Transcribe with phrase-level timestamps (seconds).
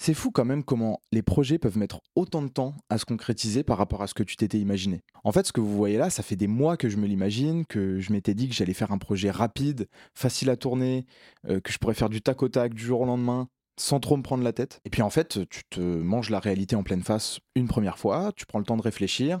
[0.00, 3.64] C'est fou quand même comment les projets peuvent mettre autant de temps à se concrétiser
[3.64, 5.02] par rapport à ce que tu t'étais imaginé.
[5.24, 7.66] En fait, ce que vous voyez là, ça fait des mois que je me l'imagine,
[7.66, 11.04] que je m'étais dit que j'allais faire un projet rapide, facile à tourner,
[11.48, 14.16] euh, que je pourrais faire du tac au tac du jour au lendemain, sans trop
[14.16, 14.80] me prendre la tête.
[14.84, 18.30] Et puis en fait, tu te manges la réalité en pleine face une première fois,
[18.36, 19.40] tu prends le temps de réfléchir,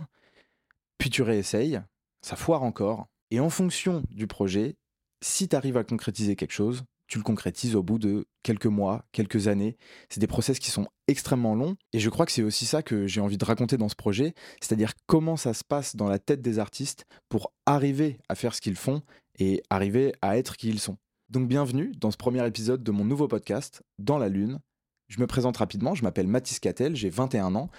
[0.98, 1.80] puis tu réessayes,
[2.20, 3.06] ça foire encore.
[3.30, 4.74] Et en fonction du projet,
[5.22, 9.04] si tu arrives à concrétiser quelque chose, tu le concrétises au bout de quelques mois,
[9.12, 9.76] quelques années.
[10.08, 11.76] C'est des process qui sont extrêmement longs.
[11.92, 14.34] Et je crois que c'est aussi ça que j'ai envie de raconter dans ce projet,
[14.60, 18.60] c'est-à-dire comment ça se passe dans la tête des artistes pour arriver à faire ce
[18.60, 19.02] qu'ils font
[19.38, 20.98] et arriver à être qui ils sont.
[21.30, 24.60] Donc bienvenue dans ce premier épisode de mon nouveau podcast, Dans la Lune.
[25.08, 27.70] Je me présente rapidement, je m'appelle Mathis Cattel, j'ai 21 ans,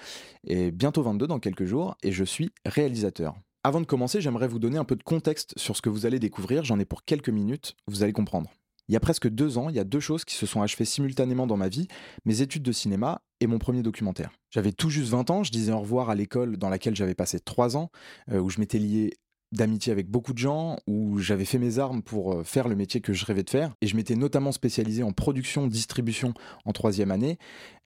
[0.48, 3.36] et bientôt 22 dans quelques jours, et je suis réalisateur.
[3.64, 6.18] Avant de commencer, j'aimerais vous donner un peu de contexte sur ce que vous allez
[6.18, 8.50] découvrir, j'en ai pour quelques minutes, vous allez comprendre.
[8.90, 10.84] Il y a presque deux ans, il y a deux choses qui se sont achevées
[10.84, 11.88] simultanément dans ma vie,
[12.26, 14.32] mes études de cinéma et mon premier documentaire.
[14.50, 17.40] J'avais tout juste 20 ans, je disais au revoir à l'école dans laquelle j'avais passé
[17.40, 17.92] trois ans,
[18.32, 19.14] euh, où je m'étais lié
[19.52, 23.00] d'amitié avec beaucoup de gens, où j'avais fait mes armes pour euh, faire le métier
[23.00, 23.76] que je rêvais de faire.
[23.82, 26.34] Et je m'étais notamment spécialisé en production, distribution
[26.66, 27.38] en troisième année,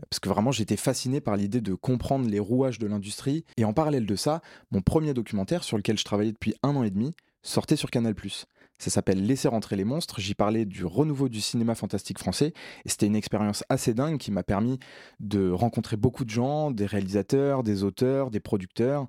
[0.10, 3.44] parce que vraiment j'étais fasciné par l'idée de comprendre les rouages de l'industrie.
[3.58, 6.84] Et en parallèle de ça, mon premier documentaire sur lequel je travaillais depuis un an
[6.84, 8.14] et demi sortait sur Canal⁇
[8.84, 10.20] ça s'appelle Laisser rentrer les monstres.
[10.20, 12.54] J'y parlais du renouveau du cinéma fantastique français.
[12.86, 14.78] C'était une expérience assez dingue qui m'a permis
[15.22, 19.08] de rencontrer beaucoup de gens, des réalisateurs, des auteurs, des producteurs,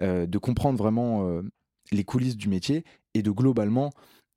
[0.00, 1.42] euh, de comprendre vraiment euh,
[1.90, 3.92] les coulisses du métier et de globalement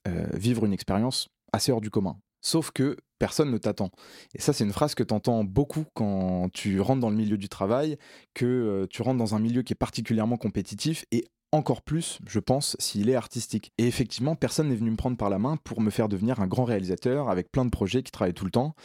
[0.07, 2.17] euh, vivre une expérience assez hors du commun.
[2.41, 3.91] Sauf que personne ne t'attend.
[4.35, 7.37] Et ça, c'est une phrase que tu entends beaucoup quand tu rentres dans le milieu
[7.37, 7.97] du travail,
[8.33, 12.75] que tu rentres dans un milieu qui est particulièrement compétitif et encore plus, je pense,
[12.79, 13.71] s'il est artistique.
[13.77, 16.47] Et effectivement, personne n'est venu me prendre par la main pour me faire devenir un
[16.47, 18.75] grand réalisateur avec plein de projets qui travaillent tout le temps.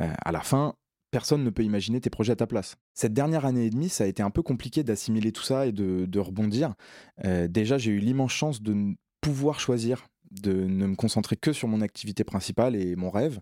[0.00, 0.74] Euh, à la fin,
[1.10, 2.76] personne ne peut imaginer tes projets à ta place.
[2.94, 5.72] Cette dernière année et demie, ça a été un peu compliqué d'assimiler tout ça et
[5.72, 6.74] de, rebondir.
[7.24, 11.68] Euh, déjà, j'ai eu l'immense chance de pouvoir choisir de ne me concentrer que sur
[11.68, 13.40] mon activité principale et mon rêve.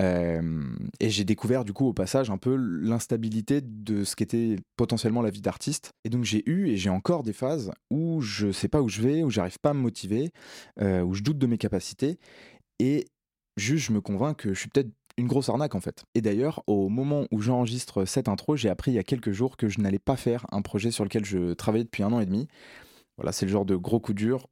[0.00, 0.62] Euh,
[1.00, 5.30] et j'ai découvert du coup au passage un peu l'instabilité de ce qu'était potentiellement la
[5.30, 5.92] vie d'artiste.
[6.04, 9.02] Et donc j'ai eu et j'ai encore des phases où je sais pas où je
[9.02, 10.30] vais, où j'arrive pas à me motiver,
[10.80, 12.18] euh, où je doute de mes capacités.
[12.78, 13.06] Et
[13.56, 16.04] juste je me convainc que je suis peut-être une grosse arnaque en fait.
[16.14, 19.56] Et d'ailleurs, au moment où j'enregistre cette intro, j'ai appris il y a quelques jours
[19.56, 22.26] que je n'allais pas faire un projet sur lequel je travaillais depuis un an et
[22.26, 22.48] demi.
[23.16, 24.48] Voilà, c'est le genre de gros coup dur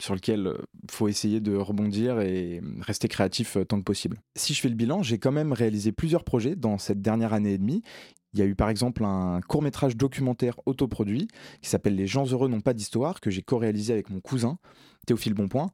[0.00, 0.58] sur lequel euh,
[0.90, 4.20] faut essayer de rebondir et rester créatif euh, tant que possible.
[4.36, 7.54] Si je fais le bilan, j'ai quand même réalisé plusieurs projets dans cette dernière année
[7.54, 7.82] et demie.
[8.34, 11.28] Il y a eu par exemple un court métrage documentaire autoproduit
[11.62, 14.58] qui s'appelle Les gens heureux n'ont pas d'histoire que j'ai co-réalisé avec mon cousin
[15.06, 15.70] Théophile Bonpoint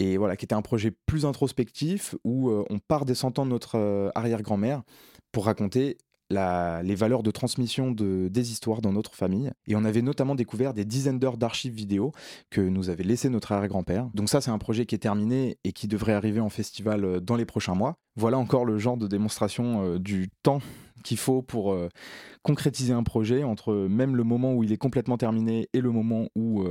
[0.00, 3.46] et voilà qui était un projet plus introspectif où euh, on part des cent ans
[3.46, 4.82] de notre arrière-grand-mère
[5.32, 5.96] pour raconter
[6.34, 9.50] les valeurs de transmission de, des histoires dans notre famille.
[9.66, 12.12] Et on avait notamment découvert des dizaines d'heures d'archives vidéo
[12.50, 14.08] que nous avait laissé notre arrière-grand-père.
[14.14, 17.20] Donc ça, c'est un projet qui est terminé et qui devrait arriver en festival euh,
[17.20, 17.96] dans les prochains mois.
[18.16, 20.60] Voilà encore le genre de démonstration euh, du temps
[21.02, 21.88] qu'il faut pour euh,
[22.42, 26.28] concrétiser un projet entre même le moment où il est complètement terminé et le moment
[26.34, 26.64] où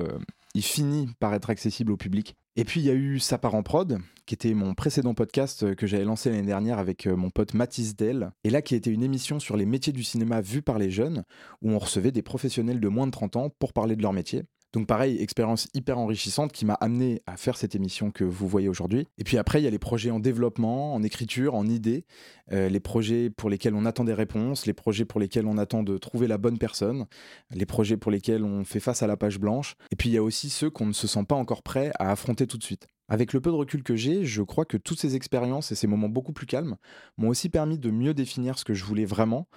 [0.55, 2.35] il finit par être accessible au public.
[2.55, 3.97] Et puis il y a eu Ça part en prod,
[4.27, 7.55] qui était mon précédent podcast euh, que j'avais lancé l'année dernière avec euh, mon pote
[7.55, 10.77] Mathis Dell, et là qui était une émission sur les métiers du cinéma vus par
[10.77, 11.23] les jeunes,
[11.63, 14.43] où on recevait des professionnels de moins de 30 ans pour parler de leur métier.
[14.73, 18.67] Donc pareil, expérience hyper enrichissante qui m'a amené à faire cette émission que vous voyez
[18.67, 19.07] aujourd'hui.
[19.19, 22.05] Et puis après, il y a les projets en développement, en écriture, en idées,
[22.51, 25.83] euh, les projets pour lesquels on attend des réponses, les projets pour lesquels on attend
[25.83, 27.05] de trouver la bonne personne,
[27.51, 29.75] les projets pour lesquels on fait face à la page blanche.
[29.91, 32.11] Et puis il y a aussi ceux qu'on ne se sent pas encore prêt à
[32.11, 32.87] affronter tout de suite.
[33.13, 35.85] Avec le peu de recul que j'ai, je crois que toutes ces expériences et ces
[35.85, 36.77] moments beaucoup plus calmes
[37.19, 39.47] m'ont aussi permis de mieux définir ce que je voulais vraiment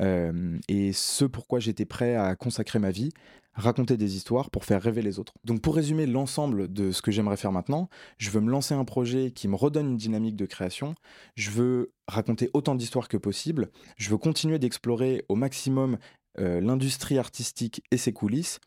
[0.00, 3.10] euh, et ce pourquoi j'étais prêt à consacrer ma vie,
[3.52, 5.32] raconter des histoires pour faire rêver les autres.
[5.44, 7.88] Donc pour résumer l'ensemble de ce que j'aimerais faire maintenant,
[8.18, 10.96] je veux me lancer un projet qui me redonne une dynamique de création,
[11.36, 15.98] je veux raconter autant d'histoires que possible, je veux continuer d'explorer au maximum
[16.40, 18.58] euh, l'industrie artistique et ses coulisses,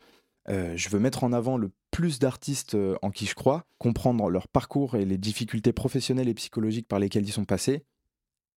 [0.48, 4.28] euh, je veux mettre en avant le plus d'artistes euh, en qui je crois, comprendre
[4.30, 7.84] leur parcours et les difficultés professionnelles et psychologiques par lesquelles ils sont passés,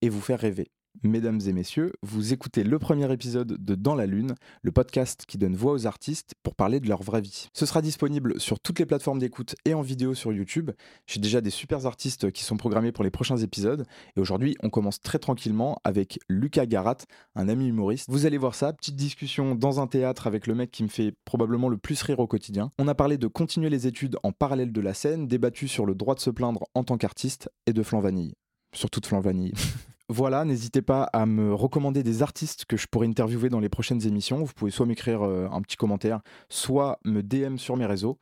[0.01, 0.71] et vous faire rêver.
[1.03, 5.39] Mesdames et messieurs, vous écoutez le premier épisode de Dans la Lune, le podcast qui
[5.39, 7.47] donne voix aux artistes pour parler de leur vraie vie.
[7.53, 10.69] Ce sera disponible sur toutes les plateformes d'écoute et en vidéo sur YouTube.
[11.07, 13.85] J'ai déjà des super artistes qui sont programmés pour les prochains épisodes.
[14.15, 16.97] Et aujourd'hui, on commence très tranquillement avec Lucas Garat,
[17.35, 18.07] un ami humoriste.
[18.07, 21.15] Vous allez voir ça, petite discussion dans un théâtre avec le mec qui me fait
[21.25, 22.69] probablement le plus rire au quotidien.
[22.77, 25.95] On a parlé de continuer les études en parallèle de la scène, débattu sur le
[25.95, 28.35] droit de se plaindre en tant qu'artiste et de flan vanille.
[28.73, 29.53] Surtout de flan vanille.
[30.13, 34.05] Voilà, n'hésitez pas à me recommander des artistes que je pourrais interviewer dans les prochaines
[34.05, 34.43] émissions.
[34.43, 36.19] Vous pouvez soit m'écrire euh, un petit commentaire,
[36.49, 38.17] soit me DM sur mes réseaux.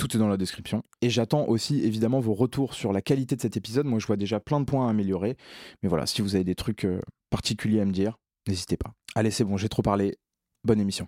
[0.00, 0.82] Tout est dans la description.
[1.00, 3.86] Et j'attends aussi évidemment vos retours sur la qualité de cet épisode.
[3.86, 5.36] Moi, je vois déjà plein de points à améliorer.
[5.84, 8.18] Mais voilà, si vous avez des trucs euh, particuliers à me dire,
[8.48, 8.90] n'hésitez pas.
[9.14, 10.16] Allez, c'est bon, j'ai trop parlé.
[10.64, 11.06] Bonne émission.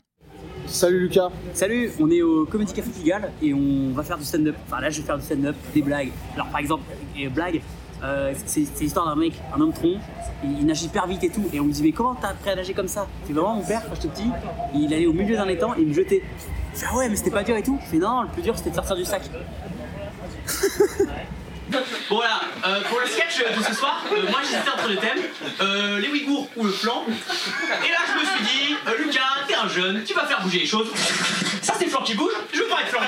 [0.67, 1.31] Salut Lucas.
[1.55, 4.55] Salut, on est au Comedy Café Pigalle et on va faire du stand-up.
[4.67, 6.13] Enfin là, je vais faire du stand-up, des blagues.
[6.35, 6.85] Alors par exemple,
[7.17, 7.61] et blague,
[8.03, 9.99] euh, c'est l'histoire d'un mec, un homme tronc,
[10.43, 11.45] il, il nage hyper vite et tout.
[11.53, 13.07] Et on lui dit, mais comment t'as appris à nager comme ça?
[13.27, 14.31] C'est vraiment mon père, quand j'étais petit,
[14.75, 16.23] il allait au milieu d'un étang et il me jetait.
[16.75, 17.79] Je fais, ah ouais, mais c'était pas dur et tout.
[17.81, 19.23] Il fait, non, le plus dur c'était de sortir du sac.
[21.71, 21.79] Bon
[22.11, 25.19] voilà, euh, pour le sketch de ce soir, euh, moi j'hésitais entre deux thèmes,
[25.61, 27.05] euh, les Ouïghours ou le flan.
[27.09, 30.67] Et là je me suis dit, Lucas, t'es un jeune, tu vas faire bouger les
[30.67, 30.89] choses.
[31.63, 33.01] Ça c'est le flan qui bouge, je veux pas être flan.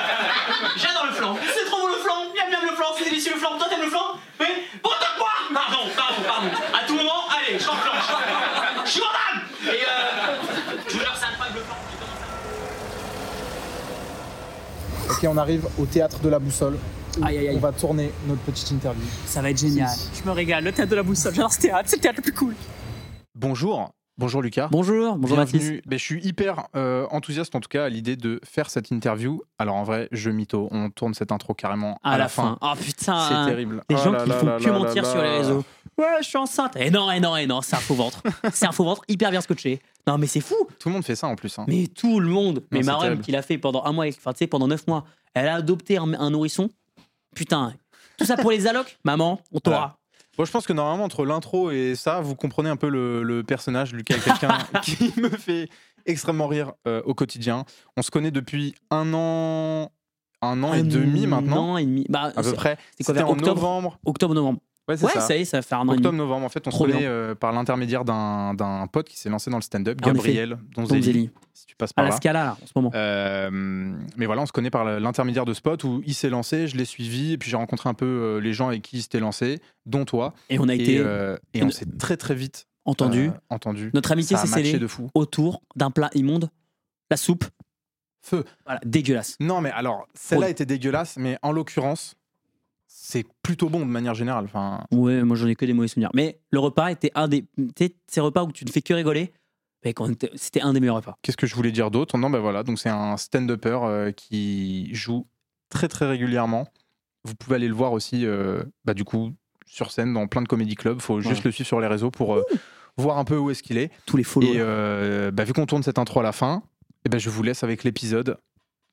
[0.76, 3.41] J'adore le flan, c'est trop bon le flan, miam miam le flan, c'est délicieux le
[3.41, 4.19] flan, toi t'aimes le flan?
[4.41, 6.49] Mais bon t'as quoi Pardon, pardon, pardon.
[6.75, 8.09] À tout moment, allez, je t'enclenche.
[8.85, 10.37] Je suis vandale Et euh,
[10.88, 11.76] je vous jure c'est le flan.
[15.11, 16.79] Ok, on arrive au théâtre de la boussole.
[17.18, 17.56] Où Aïe, aïe, aïe.
[17.56, 19.02] On va tourner notre petite interview.
[19.26, 19.90] Ça va être génial.
[20.14, 22.22] Je me régale, le théâtre de la boussole, j'adore ce théâtre, c'est le théâtre le
[22.22, 22.54] plus cool.
[23.34, 23.90] Bonjour.
[24.18, 24.68] Bonjour Lucas.
[24.70, 25.60] Bonjour, bonjour Mathis.
[25.60, 25.82] Bienvenue.
[25.84, 29.42] Ben, je suis hyper euh, enthousiaste en tout cas à l'idée de faire cette interview.
[29.58, 32.56] Alors en vrai, je mytho, on tourne cette intro carrément à, À la fin.
[32.62, 33.28] Oh putain.
[33.28, 33.82] C'est terrible.
[33.90, 35.64] Les Oh gens qui font que mentir sur les réseaux.
[35.98, 36.76] Ouais, je suis enceinte.
[36.76, 38.22] Et non, et non, et non, c'est un faux ventre.
[38.54, 39.80] c'est un faux ventre hyper bien scotché.
[40.06, 40.56] Non, mais c'est fou.
[40.78, 41.58] Tout le monde fait ça en plus.
[41.58, 41.66] hein.
[41.68, 42.62] Mais tout le monde.
[42.70, 43.22] mais c'est ma terrible.
[43.22, 45.04] qui l'a fait pendant un mois, enfin tu sais, pendant neuf mois,
[45.34, 46.70] elle a adopté un, un nourrisson.
[47.37, 47.75] Putain.
[48.19, 48.99] Tout ça pour les allocs?
[49.05, 49.77] Maman, on t'aura.
[49.77, 49.97] Voilà.
[50.37, 53.43] Bon, je pense que normalement, entre l'intro et ça, vous comprenez un peu le, le
[53.44, 53.93] personnage.
[53.93, 55.69] Lucas est quelqu'un qui me fait
[56.05, 57.65] extrêmement rire euh, au quotidien.
[57.97, 59.93] On se connaît depuis un an,
[60.43, 62.06] un an et demi maintenant, Un an et demi.
[62.09, 62.77] Bah, à peu près.
[63.00, 63.55] C'était en octobre?
[63.55, 63.99] novembre.
[64.05, 64.61] Octobre, novembre.
[64.88, 65.21] Ouais, ça.
[65.21, 65.88] ça y est, ça va faire un.
[65.88, 69.50] Octobre-novembre, en fait, on se connaît euh, par l'intermédiaire d'un d'un pote qui s'est lancé
[69.50, 70.00] dans le stand-up.
[70.00, 71.31] Gabriel Donzelli, Donzelli.
[71.55, 72.17] si tu passes À par la là.
[72.17, 72.91] Scala, là, en ce moment.
[72.94, 73.50] Euh,
[74.17, 76.85] mais voilà, on se connaît par l'intermédiaire de Spot où il s'est lancé, je l'ai
[76.85, 79.61] suivi, et puis j'ai rencontré un peu euh, les gens avec qui il s'était lancé,
[79.87, 80.35] dont toi.
[80.50, 83.31] Et on a Et, été euh, et on s'est très très vite entendu.
[83.50, 83.91] entendu.
[83.93, 85.11] Notre amitié s'est scellée de fou.
[85.15, 86.49] autour d'un plat immonde,
[87.11, 87.44] la soupe.
[88.23, 88.44] Feu.
[88.65, 89.37] Voilà, dégueulasse.
[89.41, 92.15] Non, mais alors, celle-là était dégueulasse, mais en l'occurrence,
[92.98, 94.46] c'est plutôt bon de manière générale.
[94.46, 96.10] Enfin, Ouais, moi j'en ai que des mauvais souvenirs.
[96.14, 97.44] Mais le repas était un des.
[97.76, 99.32] Tu ces repas où tu ne fais que rigoler,
[100.34, 101.16] c'était un des meilleurs repas.
[101.22, 102.16] qu'est-ce que je voulais dire d'autre?
[102.16, 105.26] Non, ben voilà, donc c'est un stand-upper euh, qui joue
[105.69, 106.66] très très régulièrement.
[107.25, 109.32] Vous pouvez aller le voir aussi, euh, bah, du coup,
[109.66, 111.00] sur scène dans plein de comédie clubs.
[111.00, 112.42] Faut juste le suivre sur les réseaux pour euh,
[112.96, 113.90] voir un peu où est-ce qu'il est.
[114.06, 114.46] Tous les follow.
[114.46, 116.62] Et euh, bah, vu qu'on tourne cette intro à la fin,
[117.04, 118.38] eh ben, je vous laisse avec l'épisode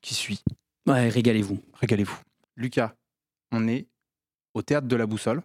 [0.02, 0.42] qui suit.
[0.86, 1.60] Ouais, régalez-vous.
[1.80, 2.18] Régalez-vous.
[2.56, 2.92] Lucas,
[3.50, 3.86] on est
[4.54, 5.42] au théâtre de la Boussole.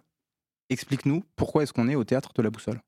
[0.70, 2.80] Explique-nous pourquoi est-ce qu'on est au théâtre de la Boussole.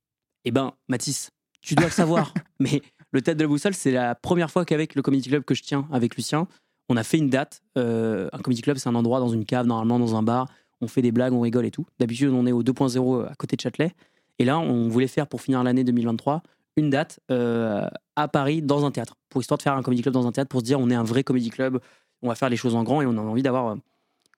[0.45, 1.31] Eh ben, Mathis,
[1.61, 4.95] tu dois le savoir, mais le Tête de la Boussole, c'est la première fois qu'avec
[4.95, 6.49] le Comedy Club que je tiens avec Lucien,
[6.89, 7.63] on a fait une date.
[7.77, 10.49] Euh, un Comedy Club, c'est un endroit dans une cave, normalement dans un bar.
[10.81, 11.87] On fait des blagues, on rigole et tout.
[11.99, 13.95] D'habitude, on est au 2.0 à côté de Châtelet.
[14.39, 16.43] Et là, on voulait faire pour finir l'année 2023
[16.77, 20.15] une date euh, à Paris dans un théâtre, pour histoire de faire un Comedy Club
[20.15, 21.81] dans un théâtre, pour se dire on est un vrai Comedy Club,
[22.23, 23.77] on va faire les choses en grand et on a envie d'avoir,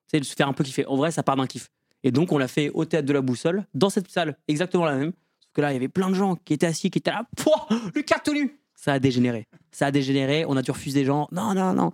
[0.08, 0.86] sais, de se faire un peu kiffer.
[0.86, 1.70] En vrai, ça part d'un kiff.
[2.02, 4.96] Et donc, on l'a fait au théâtre de la Boussole, dans cette salle, exactement la
[4.96, 5.12] même.
[5.40, 7.26] Sauf que là, il y avait plein de gens qui étaient assis, qui étaient là.
[7.36, 9.46] Pouah, Lucas tout nu Ça a dégénéré.
[9.72, 10.44] Ça a dégénéré.
[10.46, 11.28] On a dû refuser des gens.
[11.32, 11.92] Non, non, non.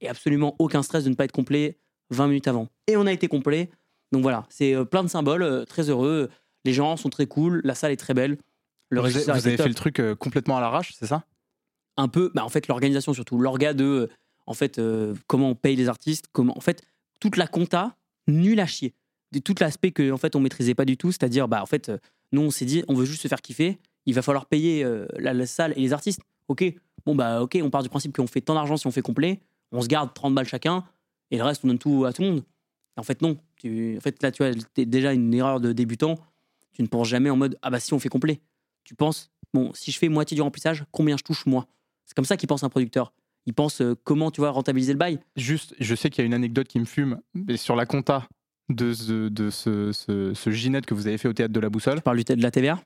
[0.00, 1.78] Et absolument aucun stress de ne pas être complet
[2.10, 2.68] 20 minutes avant.
[2.86, 3.70] Et on a été complet.
[4.12, 6.30] Donc voilà, c'est euh, plein de symboles, euh, très heureux.
[6.64, 7.60] Les gens sont très cool.
[7.64, 8.38] La salle est très belle.
[8.90, 11.24] Le vous avez, vous fait le truc euh, complètement à l'arrache, c'est ça?
[11.96, 14.10] Un peu, bah, en fait, l'organisation surtout, l'orga de, euh,
[14.46, 16.82] en fait, euh, comment on paye les artistes, comment, en fait,
[17.20, 17.96] toute la compta,
[18.26, 18.94] nul à chier.
[19.32, 21.88] De tout l'aspect que, en fait, on maîtrisait pas du tout, c'est-à-dire, bah, en fait,
[21.88, 21.98] euh,
[22.32, 25.06] nous, on s'est dit, on veut juste se faire kiffer, il va falloir payer euh,
[25.18, 26.20] la, salle et les artistes.
[26.48, 26.64] Ok,
[27.06, 29.40] bon, bah, ok, on part du principe qu'on fait tant d'argent si on fait complet,
[29.70, 30.84] on se garde 30 balles chacun,
[31.30, 32.44] et le reste, on donne tout à tout le monde.
[32.96, 33.38] En fait, non.
[33.56, 34.42] Tu, en fait, là, tu
[34.74, 36.16] t'es déjà une erreur de débutant.
[36.72, 38.40] Tu ne penses jamais en mode, ah bah, si on fait complet.
[38.84, 41.66] Tu penses, bon, si je fais moitié du remplissage, combien je touche moi?
[42.04, 43.12] C'est comme ça qu'il pense un producteur.
[43.50, 45.18] Il pense euh, comment tu vas rentabiliser le bail?
[45.34, 48.28] Juste, je sais qu'il y a une anecdote qui me fume, mais sur la compta
[48.68, 51.68] de ce, de ce, ce, ce Ginette que vous avez fait au théâtre de la
[51.68, 52.80] Boussole, Je parle du- de la TVA.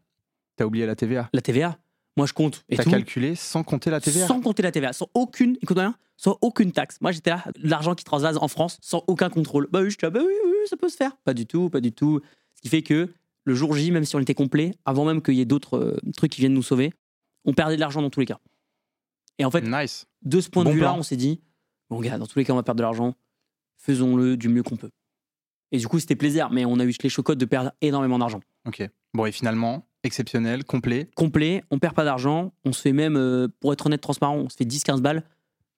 [0.57, 1.29] t'as oublié la TVA.
[1.35, 1.77] La TVA,
[2.17, 2.65] moi je compte.
[2.71, 4.27] Et T'as calculé sans compter la TVA.
[4.27, 5.79] sans compter la TVA, sans aucune, écoute
[6.17, 6.97] sans aucune taxe.
[7.03, 9.69] Moi j'étais là, l'argent qui transvase en France, sans aucun contrôle.
[9.71, 10.33] Bah oui, je suis là, bah oui,
[10.71, 11.15] ça peut se faire.
[11.25, 12.23] Pas du tout, pas du tout.
[12.55, 13.11] Ce qui fait que
[13.45, 15.97] le jour J, même si on était complet, avant même qu'il y ait d'autres euh,
[16.17, 16.95] trucs qui viennent nous sauver,
[17.45, 18.39] on perdait de l'argent dans tous les cas.
[19.39, 20.07] Et en fait, Nice.
[20.23, 21.41] de ce point de Bon vue-là, on s'est dit,
[21.91, 23.15] bon gars, dans tous les cas, on va perdre de l'argent,
[23.77, 24.91] faisons-le du mieux qu'on peut.
[25.73, 28.41] Et du coup, c'était plaisir, mais on a eu les chocottes de perdre énormément d'argent.
[28.67, 28.89] Ok.
[29.13, 31.11] Bon, et finalement, exceptionnel, complet.
[31.17, 34.49] complet, on perd pas d'argent, on se fait même, euh, pour être honnête, transparent, on
[34.49, 35.25] se fait 10-15 balles,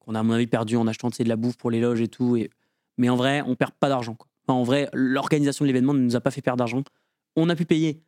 [0.01, 2.09] qu'on a à mon avis perdu en achetant de la bouffe pour les loges et
[2.09, 2.37] tout.
[2.37, 2.51] Et...
[2.99, 4.17] Mais en vrai, on perd pas d'argent.
[4.47, 6.83] Enfin, en vrai, l'organisation de l'événement ne nous a pas fait perdre d'argent.
[7.35, 8.03] On a pu payer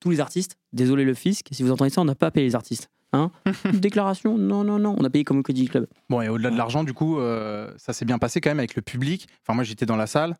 [0.00, 0.56] tous les artistes.
[0.72, 2.88] Désolé le fisc, si vous entendez ça, on n'a pas payé les artistes.
[3.12, 3.30] Hein
[3.72, 5.86] Déclaration Non, non, non, on a payé comme au Comedy Club.
[6.08, 8.74] Bon, et au-delà de l'argent, du coup, euh, ça s'est bien passé quand même avec
[8.74, 9.28] le public.
[9.42, 10.36] Enfin, moi, j'étais dans la salle.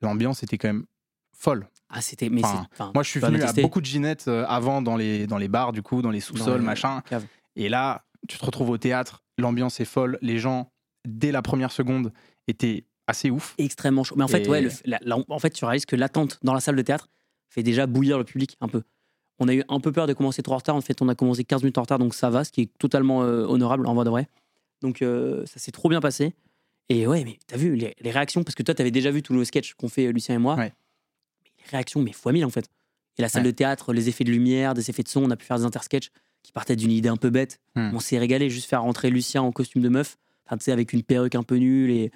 [0.00, 0.84] L'ambiance était quand même
[1.36, 1.68] folle.
[1.88, 2.28] Ah, c'était.
[2.28, 5.38] Mais Enfin, Moi, je suis venu à beaucoup de ginettes euh, avant dans les, dans
[5.38, 7.02] les bars, du coup, dans les sous-sols, les machin.
[7.56, 10.18] Et là, tu te retrouves au théâtre, l'ambiance est folle.
[10.22, 10.70] Les gens,
[11.06, 12.12] dès la première seconde,
[12.48, 13.54] étaient assez ouf.
[13.58, 14.14] extrêmement chaud.
[14.16, 16.54] Mais en fait, Et- ouais, le- la- la- en fait, tu réalises que l'attente dans
[16.54, 17.08] la salle de théâtre
[17.50, 18.82] fait déjà bouillir le public un peu.
[19.40, 20.76] On a eu un peu peur de commencer trop en retard.
[20.76, 22.70] En fait, on a commencé 15 minutes en retard, donc ça va, ce qui est
[22.78, 24.28] totalement euh, honorable en vrai de vrai.
[24.80, 26.34] Donc euh, ça s'est trop bien passé.
[26.88, 29.32] Et ouais, mais t'as vu les, les réactions, parce que toi, t'avais déjà vu tous
[29.34, 30.54] nos sketchs qu'on fait, euh, Lucien et moi.
[30.56, 30.72] Ouais.
[31.44, 32.66] Mais les réactions, mais fois mille en fait.
[33.18, 33.52] Et la salle Ouais.
[33.52, 35.64] de théâtre, les effets de lumière, des effets de son, on a pu faire des
[35.64, 36.10] intersketchs
[36.42, 37.58] qui partaient d'une idée un peu bête.
[37.74, 37.90] Hmm.
[37.94, 40.92] On s'est régalé, juste faire rentrer Lucien en costume de meuf, enfin, tu sais, avec
[40.92, 42.10] une perruque un peu nulle et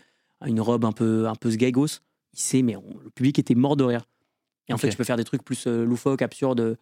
[0.45, 2.01] une robe un peu, un peu sgagos.
[2.35, 4.03] Il sait, mais on- le public était mort de rire.
[4.69, 6.77] Et en fait, tu peux faire des trucs plus euh, loufoques, absurdes,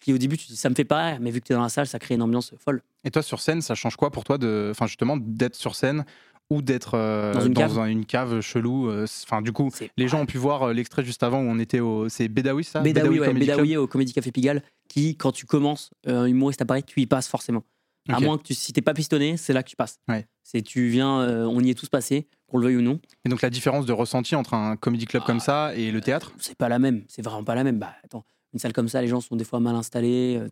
[0.00, 1.52] qui au début, tu te dis, ça me fait pas rire, mais vu que tu
[1.52, 2.82] es dans la salle, ça crée une ambiance folle.
[3.04, 6.04] Et toi, sur scène, ça change quoi pour toi de, enfin justement, d'être sur scène
[6.50, 10.06] ou d'être euh, Dans une cave un- une cave chelou euh, Enfin, du coup, les
[10.06, 12.80] gens ont pu voir euh, l'extrait juste avant où on était au, c'est Bedawi, ça?
[12.80, 17.00] Bédaoui, ouais, Bédaoui au Comédie Café Pigalle, qui, quand tu commences humoriste à Paris, tu
[17.00, 17.64] y passes forcément.
[18.08, 19.98] À moins que tu, si t'es pas pistonné, c'est là que tu passes.
[20.08, 20.28] Ouais.
[20.44, 23.00] C'est tu viens, on y est tous passés, qu'on le veuille ou non.
[23.24, 25.26] Et donc la différence de ressenti entre un comedy club Ah.
[25.26, 26.30] comme ça et le théâtre?
[26.38, 27.80] C'est pas la même, c'est vraiment pas la même.
[27.80, 28.24] Bah attends,
[28.56, 30.38] une salle comme ça, les gens sont des fois mal installés.
[30.40, 30.48] euh.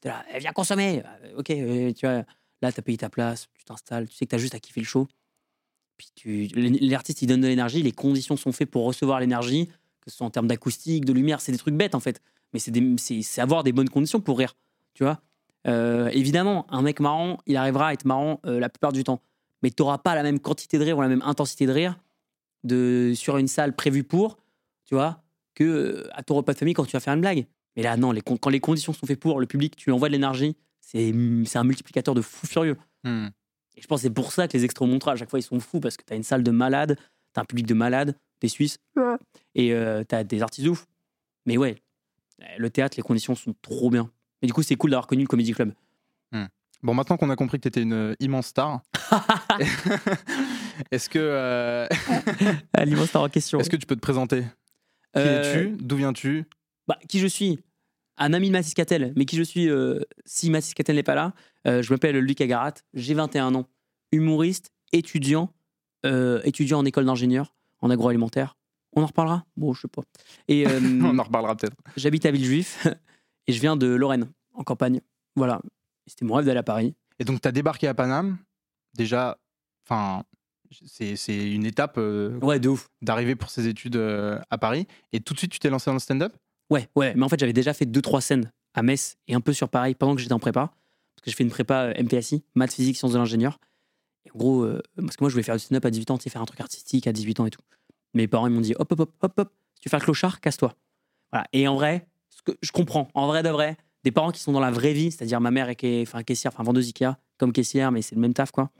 [0.00, 1.02] T'es là, eh, viens consommer.
[1.24, 2.24] Euh, Ok, tu vois,
[2.62, 4.86] là t'as payé ta place, tu t'installes, tu sais que t'as juste à kiffer le
[4.86, 5.08] show.
[5.96, 9.66] Puis tu, l'artiste il donne de l'énergie, les conditions sont faites pour recevoir l'énergie,
[10.00, 12.20] que ce soit en termes d'acoustique, de lumière, c'est des trucs bêtes en fait.
[12.52, 14.54] Mais c'est, des- c'est, avoir des bonnes conditions pour rire,
[14.94, 15.20] tu vois.
[15.66, 19.20] Euh, évidemment, un mec marrant, il arrivera à être marrant la plupart du temps.
[19.62, 21.98] Mais tu n'auras pas la même quantité de rire ou la même intensité de rire
[22.64, 24.38] de, sur une salle prévue pour,
[24.84, 25.22] tu vois,
[25.58, 27.46] que euh, à ton repas de famille quand tu vas faire une blague.
[27.76, 30.08] Mais là, non, les, quand les conditions sont faites pour, le public, tu lui envoies
[30.08, 31.12] de l'énergie, c'est
[31.44, 32.76] c'est un multiplicateur de fou furieux.
[33.04, 33.28] Hmm.
[33.76, 35.42] Et je pense que c'est pour ça que les extra montrent à chaque fois, ils
[35.42, 37.74] sont fous parce que tu as une salle de malades, tu as un public de
[37.74, 38.78] malades, des Suisses,
[39.54, 39.68] et
[40.08, 40.86] tu as des artistes ouf.
[41.46, 41.76] Mais ouais,
[42.56, 44.10] le théâtre, les conditions sont trop bien.
[44.42, 45.72] Et du coup, c'est cool d'avoir connu le Comedy Club.
[46.82, 48.82] Bon, maintenant qu'on a compris que tu étais une euh, immense star,
[50.92, 51.88] est-ce que, euh,
[52.84, 53.58] L'immense star en question.
[53.58, 54.44] est-ce que tu peux te présenter?
[55.14, 55.76] Qui Euh, es-tu?
[55.82, 56.44] D'où viens-tu?
[56.86, 57.58] Bah, Qui je suis?
[58.16, 59.12] Un ami de Mathis Cattel.
[59.16, 61.34] Mais qui je suis euh, si Mathis Cattel n'est pas là
[61.66, 63.66] Euh, Je m'appelle Lucas Garat, j'ai 21 ans.
[64.12, 65.52] Humoriste, étudiant,
[66.06, 68.56] euh, étudiant en école d'ingénieur, en agroalimentaire.
[68.94, 69.44] On en reparlera?
[69.56, 70.02] Bon, je sais pas.
[70.48, 70.64] Et
[71.12, 71.76] On en reparlera peut-être.
[71.96, 72.86] j'habite à Villejuif
[73.46, 75.00] et je viens de Lorraine, en campagne.
[75.36, 75.60] Voilà.
[76.06, 76.94] C'était mon rêve d'aller à Paris.
[77.18, 78.38] Et donc, tu as débarqué à Paname?
[78.94, 79.38] Déjà,
[79.84, 80.24] enfin,
[80.70, 82.88] c'est une étape euh, Ouais, de ouf.
[83.02, 84.86] d'arriver pour ces études euh, à Paris.
[85.12, 86.32] Et tout de suite, tu t'es lancé dans le stand-up?
[86.70, 87.14] Ouais, ouais.
[87.14, 89.68] Mais en fait, j'avais déjà fait deux, trois scènes à Metz et un peu sur
[89.68, 90.72] Paris pendant que j'étais en prépa.
[91.16, 93.58] Parce que je fais une prépa euh, MPSI, maths, physique, sciences de l'ingénieur.
[94.26, 96.18] Et en gros, euh, parce que moi, je voulais faire du stand-up à 18 ans,
[96.18, 97.62] tu sais, faire un truc artistique à 18 ans et tout.
[98.14, 100.40] Mes parents, ils m'ont dit hop, hop, hop, hop, hop, si tu veux faire clochard,
[100.40, 100.74] casse-toi.
[101.32, 101.46] Voilà.
[101.52, 104.52] Et en vrai, ce que je comprends, en vrai de vrai, des parents qui sont
[104.52, 107.90] dans la vraie vie, c'est-à-dire ma mère est enfin, caissière, enfin vendeuse Ikea, comme caissière,
[107.92, 108.70] mais c'est le même taf, quoi.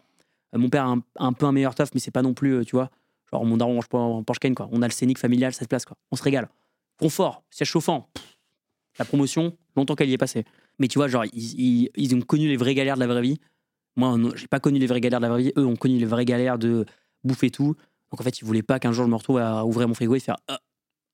[0.55, 2.55] Euh, mon père a un, un peu un meilleur taf, mais c'est pas non plus,
[2.57, 2.91] euh, tu vois,
[3.33, 4.69] genre mon daron mange Porsche quoi.
[4.73, 5.97] On a le scénic familial, ça se place, quoi.
[6.11, 6.49] On se régale.
[6.99, 8.37] Confort, siège chauffant, pff,
[8.99, 10.45] la promotion, longtemps qu'elle y est passée.
[10.79, 13.23] Mais tu vois, genre, ils, ils- ils ont connu les vraies galères de la vraie
[13.23, 13.39] vie.
[13.97, 15.53] Moi, j'ai pas connu les vraies galères de la vraie vie.
[15.57, 16.85] Eux ont connu les vraies galères de
[17.25, 17.75] bouffer tout.
[18.11, 20.15] Donc en fait, ils voulaient pas qu'un jour je me retrouve à ouvrir mon frigo
[20.15, 20.61] et faire Ah,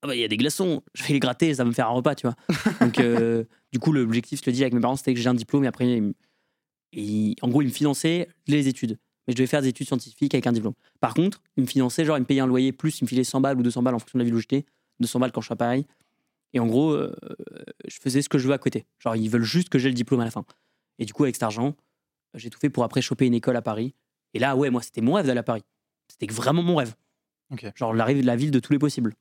[0.02, 1.88] ah bah, il y a des glaçons, je vais les gratter, ça va me faire
[1.88, 2.36] un repas, tu vois.
[2.80, 5.34] Donc euh, du coup, l'objectif, je te dis, avec mes parents, c'était que j'ai un
[5.34, 6.00] diplôme et après,
[6.92, 8.98] ils- en gros, ils me finançaient les études.
[9.26, 10.74] Mais je devais faire des études scientifiques avec un diplôme.
[11.00, 13.24] Par contre, ils me finançaient, genre, ils me payaient un loyer plus, ils me filaient
[13.24, 14.64] 100 balles ou 200 balles en fonction de la ville où j'étais.
[15.00, 15.86] 200 balles quand je suis à Paris.
[16.52, 17.14] Et en gros, euh,
[17.88, 18.86] je faisais ce que je veux à côté.
[18.98, 20.44] Genre, ils veulent juste que j'ai le diplôme à la fin.
[20.98, 21.74] Et du coup, avec cet argent,
[22.34, 23.94] j'ai tout fait pour après choper une école à Paris.
[24.34, 25.64] Et là, ouais, moi, c'était mon rêve d'aller à Paris.
[26.08, 26.94] C'était vraiment mon rêve.
[27.50, 27.66] Ok.
[27.74, 29.14] Genre, la, la ville de tous les possibles.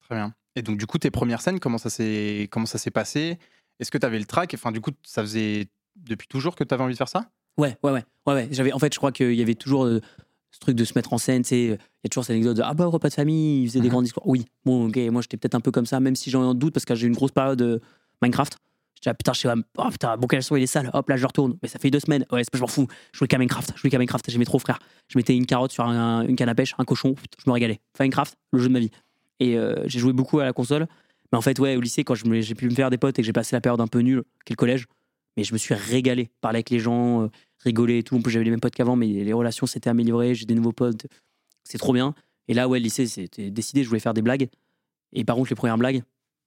[0.00, 0.34] Très bien.
[0.56, 3.38] Et donc, du coup, tes premières scènes, comment ça s'est comment ça s'est passé?
[3.78, 6.74] Est-ce que tu avais le track Enfin, du coup, ça faisait depuis toujours que tu
[6.74, 7.30] avais envie de faire ça?
[7.60, 8.04] Ouais, ouais, ouais.
[8.26, 8.48] ouais, ouais.
[8.50, 10.00] J'avais, en fait, je crois qu'il y avait toujours euh,
[10.50, 11.44] ce truc de se mettre en scène.
[11.44, 13.80] sais, Il y a toujours cette anecdote de Ah bah, repas de famille, ils faisaient
[13.80, 13.90] des Mhm.
[13.92, 14.22] grands discours.
[14.26, 16.54] Oui, bon, ok, moi j'étais peut-être un peu comme ça, même si j'en ai un
[16.54, 17.80] doute parce que j'ai eu une grosse période de
[18.22, 18.56] Minecraft.
[18.96, 20.90] J'étais là, putain, je sais pas, oh putain, bon, son il est sale.
[20.92, 21.56] Hop, là, je retourne.
[21.62, 22.26] Mais ça fait deux semaines.
[22.32, 22.86] Ouais, c'est pas, je m'en fous.
[23.12, 23.72] Je jouais qu'à Minecraft.
[23.76, 24.30] Je jouais qu'à Minecraft.
[24.30, 24.78] J'aimais trop, frère.
[25.08, 27.14] Je mettais une carotte sur un- une canne à pêche, un cochon.
[27.38, 27.80] Je me régalais.
[27.98, 28.90] Minecraft, le jeu de ma vie.
[29.38, 30.86] Et euh, j'ai joué beaucoup à la console.
[31.32, 33.26] Mais en fait, ouais, au lycée, quand j'ai pu me faire des potes et que
[33.26, 34.86] j'ai passé la période un peu nulle, qu'est le collège,
[35.38, 36.28] mais je me suis régalé.
[36.42, 37.28] Parler avec les gens, euh,
[37.60, 38.20] rigoler et tout.
[38.26, 41.06] J'avais les mêmes potes qu'avant, mais les relations s'étaient améliorées, j'ai des nouveaux potes.
[41.64, 42.14] C'est trop bien.
[42.48, 44.48] Et là, ouais, le lycée, c'était décidé, je voulais faire des blagues.
[45.12, 46.02] Et par contre, les premières blagues,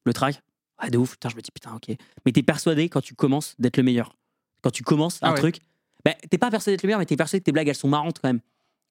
[0.06, 0.42] le track,
[0.78, 1.12] ah, de ouf.
[1.12, 1.96] Putain, je me dis, putain, ok.
[2.26, 4.16] Mais t'es persuadé quand tu commences d'être le meilleur.
[4.62, 5.40] Quand tu commences un Ah ouais.
[5.40, 5.60] truc,
[6.04, 7.88] bah, t'es pas persuadé d'être le meilleur, mais t'es persuadé que tes blagues, elles sont
[7.88, 8.42] marrantes quand même.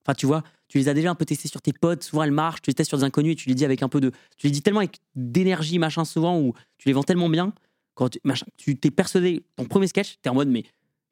[0.04, 2.32] Enfin, tu vois, tu les as déjà un peu testées sur tes potes, souvent elles
[2.32, 4.10] marchent, tu les testes sur des inconnus et tu les dis avec un peu de.
[4.36, 7.52] Tu les dis tellement avec d'énergie, machin, souvent, ou tu les vends tellement bien,
[7.94, 10.64] quand tu, machin, tu t'es persuadé, ton premier sketch, t'es en mode, mais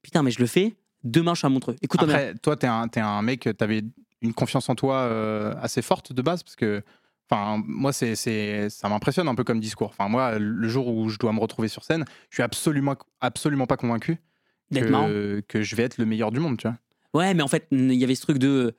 [0.03, 1.77] putain, mais je le fais, demain je suis à Montreux.
[1.83, 3.83] Écoute, Après, toi, t'es un, t'es un mec, t'avais
[4.23, 6.83] une confiance en toi euh, assez forte de base, parce que,
[7.29, 9.89] enfin, moi, c'est, ça m'impressionne un peu comme discours.
[9.91, 13.67] Enfin, moi, le jour où je dois me retrouver sur scène, je suis absolument, absolument
[13.67, 14.19] pas convaincu
[14.73, 16.77] que, que je vais être le meilleur du monde, tu vois.
[17.13, 18.75] Ouais, mais en fait, il y avait ce truc de.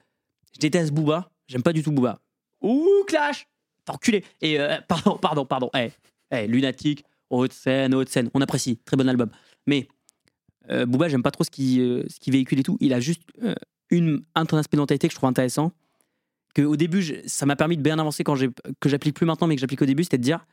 [0.54, 2.20] Je déteste Booba, j'aime pas du tout Booba.
[2.62, 3.48] Ouh, Clash
[3.86, 5.70] T'as enculé Et euh, pardon, pardon, pardon.
[5.76, 5.92] Eh,
[6.32, 8.30] eh, lunatique, haute scène, haute scène.
[8.34, 9.30] On apprécie, très bon album.
[9.66, 9.88] Mais
[10.70, 12.78] euh, Booba, j'aime pas trop ce qu'il euh, véhicule et tout.
[12.80, 13.56] Il a juste euh,
[13.90, 15.72] une, un aspect de mentalité que je trouve intéressant.
[16.54, 18.36] Que au début, ça m'a permis de bien avancer quand
[18.80, 20.46] que j'applique plus maintenant, mais que j'applique au début, c'était de dire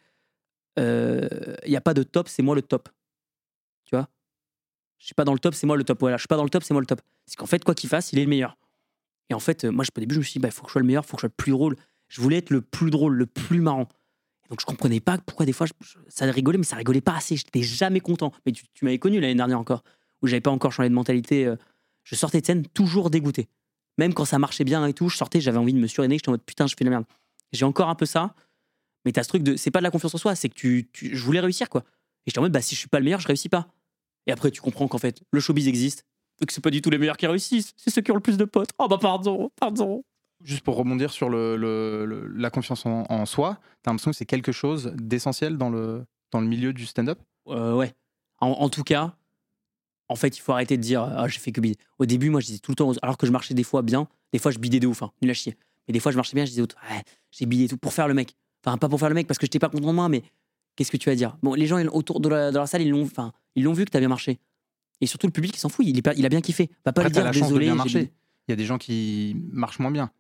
[0.76, 2.88] il n'y a pas de top, c'est moi le top.
[3.84, 4.08] Tu vois?
[4.98, 5.98] Je suis pas dans le top, c'est moi le top.
[5.98, 7.00] Voilà, je suis pas dans le top, c'est moi le top.
[7.26, 8.56] C'est qu'en fait, quoi qu'il fasse, il est le meilleur.
[9.30, 10.72] Et en fait, euh, moi, au début, je me suis dit, il faut que je
[10.72, 11.76] sois le meilleur, il faut que je sois le plus drôle.
[12.08, 13.88] Je voulais être le plus drôle, le plus marrant.
[14.48, 15.66] Donc, je comprenais pas pourquoi des fois,
[16.08, 17.36] ça rigolait, mais ça rigolait pas assez.
[17.36, 18.32] J'étais jamais content.
[18.46, 19.84] Mais tu, tu m'avais connu l'année dernière encore,
[20.22, 21.46] où j'avais pas encore changé de mentalité.
[21.46, 21.56] euh,
[22.04, 23.48] Je sortais de scène toujours dégoûté.
[23.98, 26.28] Même quand ça marchait bien et tout, je sortais, j'avais envie de me suriner, j'étais
[26.28, 27.04] en mode putain, je fais de la merde.
[27.52, 28.34] J'ai encore un peu ça,
[29.04, 29.56] mais t'as ce truc de.
[29.56, 31.82] C'est pas de la confiance en soi, c'est que tu, tu- je voulais réussir, quoi.
[32.26, 33.68] Et j'étais en mode, bah, si je suis pas le meilleur, je réussis pas.
[34.26, 36.04] Et après, tu comprends qu'en fait, le showbiz existe,
[36.40, 38.20] et que c'est pas du tout les meilleurs qui réussissent, c'est ceux qui ont le
[38.20, 38.70] plus de potes.
[38.78, 40.04] Oh bah, pardon, pardon.
[40.44, 44.16] Juste pour rebondir sur le, le- le- la confiance en, en soi, t'as l'impression que
[44.16, 47.18] c'est quelque chose d'essentiel dans le, dans le milieu du stand-up?
[47.48, 47.92] Euh, ouais.
[48.40, 49.16] En, en tout cas,
[50.08, 51.76] en fait, il faut arrêter de dire Ah, j'ai fait que bider.
[51.98, 54.08] Au début, moi, je disais tout le temps, alors que je marchais des fois bien,
[54.32, 55.56] des fois, je bidais de ouf, hein, nul à chier.
[55.86, 58.14] Mais des fois, je marchais bien, je disais, ouais, j'ai bidé tout pour faire le
[58.14, 58.34] mec.
[58.64, 60.22] Enfin, pas pour faire le mec parce que j'étais pas content de moi, mais
[60.76, 61.36] qu'est-ce que tu vas dire?
[61.42, 63.84] Bon, les gens autour de la, de la salle, ils l'ont enfin, ils l'ont vu
[63.84, 64.38] que t'as bien marché.
[65.00, 66.68] Et surtout, le public, il s'en fout, il, est pas- il a bien kiffé.
[66.84, 67.66] Va pas Après, lui dire la chance de désolé.
[67.66, 68.12] bien marcher.
[68.48, 70.10] Il y a des gens qui marchent moins bien.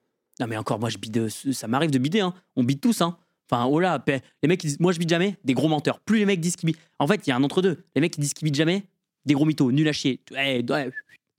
[0.40, 1.28] Non, mais encore, moi, je bide.
[1.28, 2.20] Ça m'arrive de bider.
[2.20, 2.32] Hein.
[2.54, 3.00] On bide tous.
[3.02, 3.16] Hein.
[3.50, 5.98] Enfin, oh là, les mecs qui disent Moi, je bide jamais, des gros menteurs.
[6.00, 6.78] Plus les mecs disent qu'ils bident.
[7.00, 7.82] En fait, il y a un entre-deux.
[7.96, 8.84] Les mecs qui disent qu'ils bident jamais,
[9.24, 10.20] des gros mythos, nul à chier.
[10.30, 10.90] Ouais, ouais,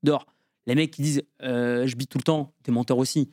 [0.03, 0.25] dehors.
[0.65, 3.29] Les mecs qui disent euh, Je bide tout le temps, des menteurs aussi.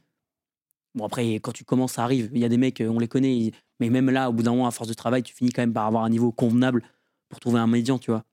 [0.94, 2.30] Bon, après, quand tu commences, ça arrive.
[2.32, 3.52] Il y a des mecs, euh, on les connaît.
[3.80, 5.74] Mais même là, au bout d'un moment, à force de travail, tu finis quand même
[5.74, 6.82] par avoir un niveau convenable
[7.28, 8.24] pour trouver un médian, tu vois.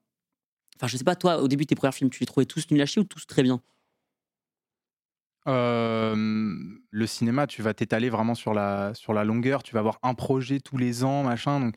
[0.76, 2.80] Enfin, je sais pas, toi, au début tes premiers films, tu les trouvais tous nuls
[2.80, 3.60] à chier ou tous très bien?
[5.46, 6.16] Euh,
[6.90, 9.62] le cinéma, tu vas t'étaler vraiment sur la, sur la longueur.
[9.62, 11.60] Tu vas avoir un projet tous les ans, machin.
[11.60, 11.76] Donc,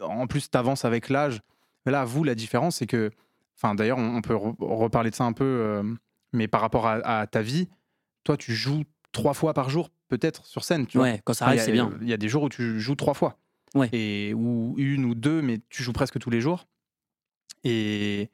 [0.00, 1.40] en plus, tu avances avec l'âge.
[1.86, 3.10] Là, vous, la différence, c'est que.
[3.60, 5.44] Enfin, d'ailleurs, on, on peut re- reparler de ça un peu.
[5.44, 5.82] euh,
[6.32, 7.68] mais par rapport à, à ta vie,
[8.24, 10.86] toi, tu joues trois fois par jour, peut-être, sur scène.
[10.86, 11.08] Tu vois.
[11.08, 11.90] Ouais, quand ça arrive, c'est bien.
[12.00, 13.38] Il y a des jours où tu joues trois fois.
[13.74, 13.88] Ouais.
[13.92, 16.66] Et, ou une ou deux, mais tu joues presque tous les jours.
[17.64, 18.30] Et,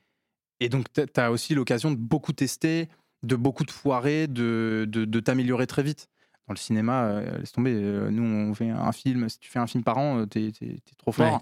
[0.60, 2.88] et donc, tu as aussi l'occasion de beaucoup tester,
[3.22, 6.08] de beaucoup te foirer, de, de, de t'améliorer très vite.
[6.46, 7.72] Dans le cinéma, euh, laisse tomber.
[7.72, 9.28] euh, nous, on fait un film.
[9.30, 11.32] Si tu fais un film par an, t'es es, trop fort.
[11.34, 11.38] Ouais.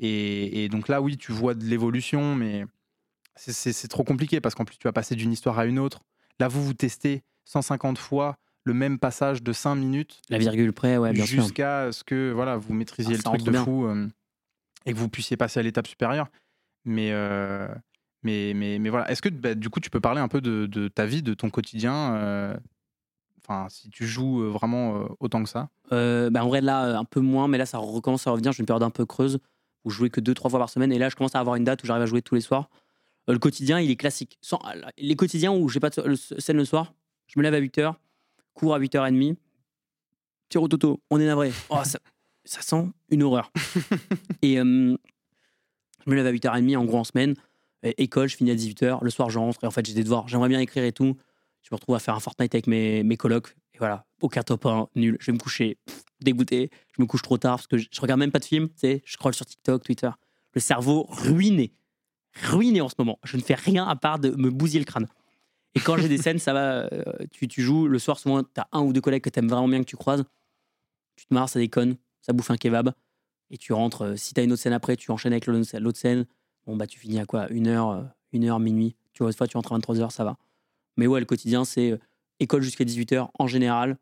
[0.00, 2.66] Et, et donc là, oui, tu vois de l'évolution, mais
[3.36, 6.00] c'est- trop compliqué parce qu'en plus, tu vas passer d'une histoire à une autre.
[6.40, 10.96] Là, vous, vous testez 150 fois le même passage de 5 minutes La virgule près,
[10.96, 11.42] ouais, bien sûr.
[11.42, 13.64] jusqu'à ce que voilà, vous maîtrisiez Ah, le truc de bien.
[13.64, 14.08] fou euh,
[14.86, 16.28] et que vous puissiez passer à l'étape supérieure.
[16.84, 17.68] Mais, euh,
[18.22, 19.10] mais, mais, mais voilà.
[19.10, 21.34] Est-ce que bah, du coup, tu peux parler un peu de, de ta vie, de
[21.34, 22.56] ton quotidien euh,
[23.44, 25.68] Enfin, si tu joues vraiment autant que ça?
[25.90, 28.52] Bah, en vrai, là, un peu moins, mais là, ça recommence à revenir.
[28.52, 29.40] J'ai une période un peu creuse
[29.84, 30.92] où je jouais que deux, trois fois par semaine.
[30.92, 32.70] Et là, je commence à avoir une date où j'arrive à jouer tous les soirs.
[33.28, 34.38] Euh, le quotidien, il est classique.
[34.40, 34.60] Sans,
[34.98, 36.94] les quotidiens où j'ai pas de scène le soir,
[37.26, 37.94] je me lève à 8h,
[38.54, 39.36] cours à 8h30,
[40.48, 41.52] tire au toto, on est navré.
[41.70, 41.98] Oh, ça,
[42.44, 43.52] ça sent une horreur.
[44.42, 44.96] et euh,
[46.04, 47.34] je me lève à 8h30, en gros, en semaine.
[47.82, 49.02] École, je finis à 18h.
[49.02, 49.64] Le soir, je rentre.
[49.64, 50.28] Et en fait, j'ai des devoirs.
[50.28, 51.16] J'aimerais bien écrire et tout.
[51.62, 53.56] Je me retrouve à faire un Fortnite avec mes, mes colocs.
[53.74, 55.16] Et voilà, aucun top 1, nul.
[55.18, 56.70] Je vais me coucher pff, dégoûté.
[56.96, 58.68] Je me couche trop tard parce que je, je regarde même pas de films.
[58.68, 60.10] Tu sais, je scroll sur TikTok, Twitter.
[60.54, 61.72] Le cerveau ruiné.
[62.34, 63.18] Ruiné en ce moment.
[63.24, 65.06] Je ne fais rien à part de me bousiller le crâne.
[65.74, 66.84] Et quand j'ai des scènes, ça va.
[66.92, 67.86] euh, tu, tu joues.
[67.88, 69.88] Le soir, souvent, tu as un ou deux collègues que tu aimes vraiment bien, que
[69.88, 70.24] tu croises.
[71.16, 71.96] Tu te marres, ça déconne.
[72.20, 72.92] Ça bouffe un kebab.
[73.50, 74.02] Et tu rentres.
[74.02, 76.26] euh, Si tu as une autre scène après, tu enchaînes avec l'autre scène.
[76.66, 77.50] Bon, bah, tu finis à quoi?
[77.50, 78.94] Une heure, euh, une heure, minuit.
[79.12, 80.36] Tu vois, des fois, tu rentres à 23h, ça va.
[80.96, 81.98] Mais ouais, le quotidien, c'est
[82.40, 83.98] école jusqu'à 18h en général.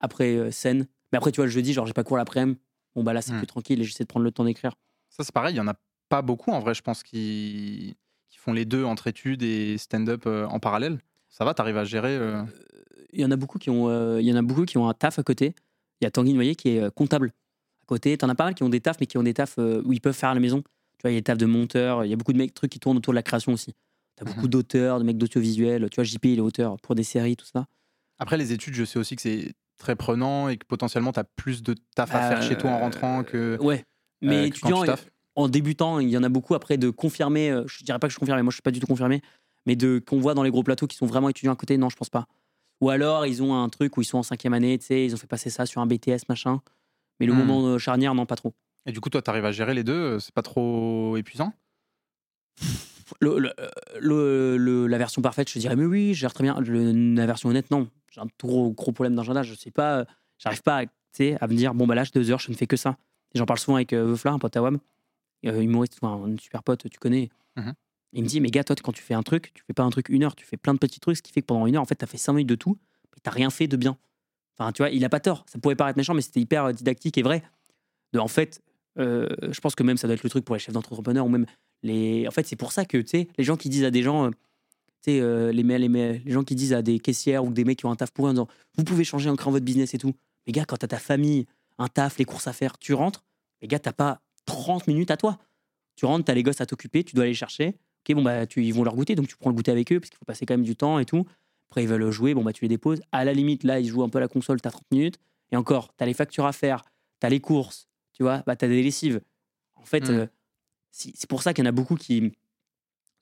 [0.00, 0.86] Après, scène.
[1.12, 2.58] Mais après, tu vois, le jeudi, genre, j'ai pas cours l'après-midi.
[2.94, 3.38] Bon, bah là, c'est Hmm.
[3.38, 4.72] plus tranquille et j'essaie de prendre le temps d'écrire.
[5.10, 5.74] Ça, c'est pareil, il y en a
[6.08, 7.96] pas beaucoup en vrai, je pense, qui,
[8.28, 10.98] qui font les deux entre études et stand-up euh, en parallèle.
[11.28, 12.16] Ça va, t'arrives à gérer.
[12.16, 12.42] euh,
[13.12, 14.88] Il y en a beaucoup qui ont, euh, il y en a beaucoup qui ont
[14.88, 15.54] un taf à côté.
[16.00, 17.32] Il y a Tanguy Noyer qui est euh, comptable
[17.82, 18.16] à côté.
[18.16, 19.92] T'en as pas mal qui ont des tafs, mais qui ont des tafs euh, où
[19.92, 20.62] ils peuvent faire à la maison.
[20.62, 22.04] Tu vois, il y a des tafs de monteur.
[22.04, 23.74] Il y a beaucoup de mecs, trucs qui tournent autour de la création aussi.
[24.16, 24.50] T'as beaucoup Mhm.
[24.50, 25.88] d'auteurs, de mecs d'audiovisuel.
[25.90, 27.66] Tu vois, JP, il est auteur pour des séries, tout ça.
[28.18, 31.24] Après, les études, je sais aussi que c'est très prenant et que potentiellement, tu as
[31.24, 33.84] plus de taf à faire chez toi en rentrant que, Ouais.
[34.22, 34.90] Mais euh, étudiant, tu.
[35.38, 37.50] En débutant, il y en a beaucoup après de confirmer.
[37.50, 39.22] euh, Je dirais pas que je confirme, moi je suis pas du tout confirmé,
[39.66, 41.88] mais de qu'on voit dans les gros plateaux qui sont vraiment étudiants à côté, non,
[41.90, 42.26] je pense pas.
[42.80, 45.14] Ou alors ils ont un truc où ils sont en cinquième année, tu sais, ils
[45.14, 46.60] ont fait passer ça sur un BTS machin.
[47.20, 47.36] Mais le Hmm.
[47.36, 48.52] moment euh, charnière, non, pas trop.
[48.86, 51.52] Et du coup, toi, tu arrives à gérer les deux, euh, c'est pas trop épuisant?
[53.20, 53.52] Le- le-
[54.00, 56.56] le- le- la version parfaite, je te dirais, mais oui, je gère très bien.
[56.60, 57.88] La version honnête, non.
[58.12, 59.42] J'ai un gros, gros problème d'agenda.
[59.42, 60.04] Je sais pas,
[60.38, 60.82] j'arrive pas à,
[61.40, 62.96] à me dire, bon, bah là, j'ai deux heures, je ne fais que ça.
[63.34, 64.78] J'en parle souvent avec euh, Veufla, un pote à WAM,
[65.46, 67.30] euh, humoriste, un super pote, tu connais.
[67.56, 67.74] Mhm.
[68.12, 69.90] Il me dit, mais gars, toi, quand tu fais un truc, tu fais pas un
[69.90, 71.76] truc une heure, tu fais plein de petits trucs, ce qui fait que pendant une
[71.76, 72.78] heure, en fait, tu as fait cinq minutes de tout,
[73.14, 73.98] mais tu rien fait de bien.
[74.58, 75.44] Enfin, tu vois, il a pas tort.
[75.46, 77.42] Ça pourrait paraître méchant, mais c'était hyper euh, didactique et vrai.
[78.12, 78.60] De, en fait,
[78.98, 81.28] euh, je pense que même ça doit être le truc pour les chefs d'entrepreneurs ou
[81.28, 81.46] même
[81.82, 82.26] les.
[82.26, 84.26] En fait, c'est pour ça que, tu sais, les gens qui disent à des gens,
[84.26, 84.30] euh,
[85.02, 87.78] tu sais, les, les, les, les gens qui disent à des caissières ou des mecs
[87.78, 89.94] qui ont un taf pour eux en disant, vous pouvez changer en créant votre business
[89.94, 90.14] et tout.
[90.46, 91.46] Mais gars, quand t'as ta famille,
[91.78, 93.24] un taf, les courses à faire, tu rentres,
[93.62, 95.38] les gars, t'as pas 30 minutes à toi.
[95.96, 97.76] Tu rentres, t'as les gosses à t'occuper, tu dois aller chercher.
[98.08, 100.00] Ok, bon, bah, tu, ils vont leur goûter, donc tu prends le goûter avec eux,
[100.00, 101.26] parce qu'il faut passer quand même du temps et tout.
[101.70, 103.00] Après, ils veulent jouer, bon, bah, tu les déposes.
[103.12, 105.18] À la limite, là, ils jouent un peu à la console, t'as 30 minutes.
[105.52, 106.84] Et encore, t'as les factures à faire,
[107.20, 109.20] t'as les courses, tu vois, bah, t'as des lessives.
[109.76, 110.12] En fait, Mm.
[110.12, 110.26] euh,
[110.90, 112.32] c'est pour ça qu'il y en a beaucoup qui,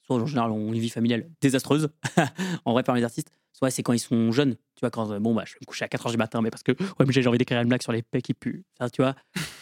[0.02, 1.88] soit en général, ont une vie familiale désastreuse,
[2.64, 5.18] en vrai, parmi les artistes, soit c'est quand ils sont jeunes, tu vois, quand, euh,
[5.18, 7.12] bon, bah, je vais me coucher à 4h du matin, mais parce que, ouais, mais
[7.12, 9.14] j'ai envie d'écrire une blague sur les pecs qui puent, Enfin, tu vois,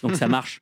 [0.03, 0.61] donc ça marche.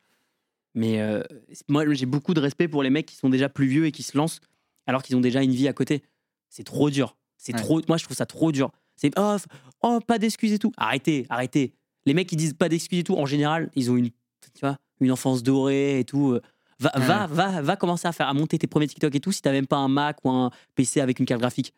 [0.74, 1.22] Mais euh,
[1.68, 4.02] moi, j'ai beaucoup de respect pour les mecs qui sont déjà plus vieux et qui
[4.02, 4.40] se lancent
[4.86, 6.02] alors qu'ils ont déjà une vie à côté.
[6.48, 7.16] C'est trop dur.
[7.36, 7.60] C'est Ouais.
[7.60, 7.80] trop.
[7.88, 8.70] Moi, je trouve ça trop dur.
[8.96, 9.36] C'est oh,
[9.82, 10.72] oh, pas d'excuses et tout.
[10.76, 11.72] Arrêtez, arrêtez.
[12.06, 14.78] Les mecs qui disent pas d'excuses et tout, en général, ils ont une, tu vois,
[15.00, 16.38] une enfance dorée et tout.
[16.80, 17.04] Va, Ouais.
[17.06, 19.30] va, va, va commencer à faire à monter tes premiers TikTok et tout.
[19.32, 21.74] Si t'as même pas un Mac ou un PC avec une carte graphique,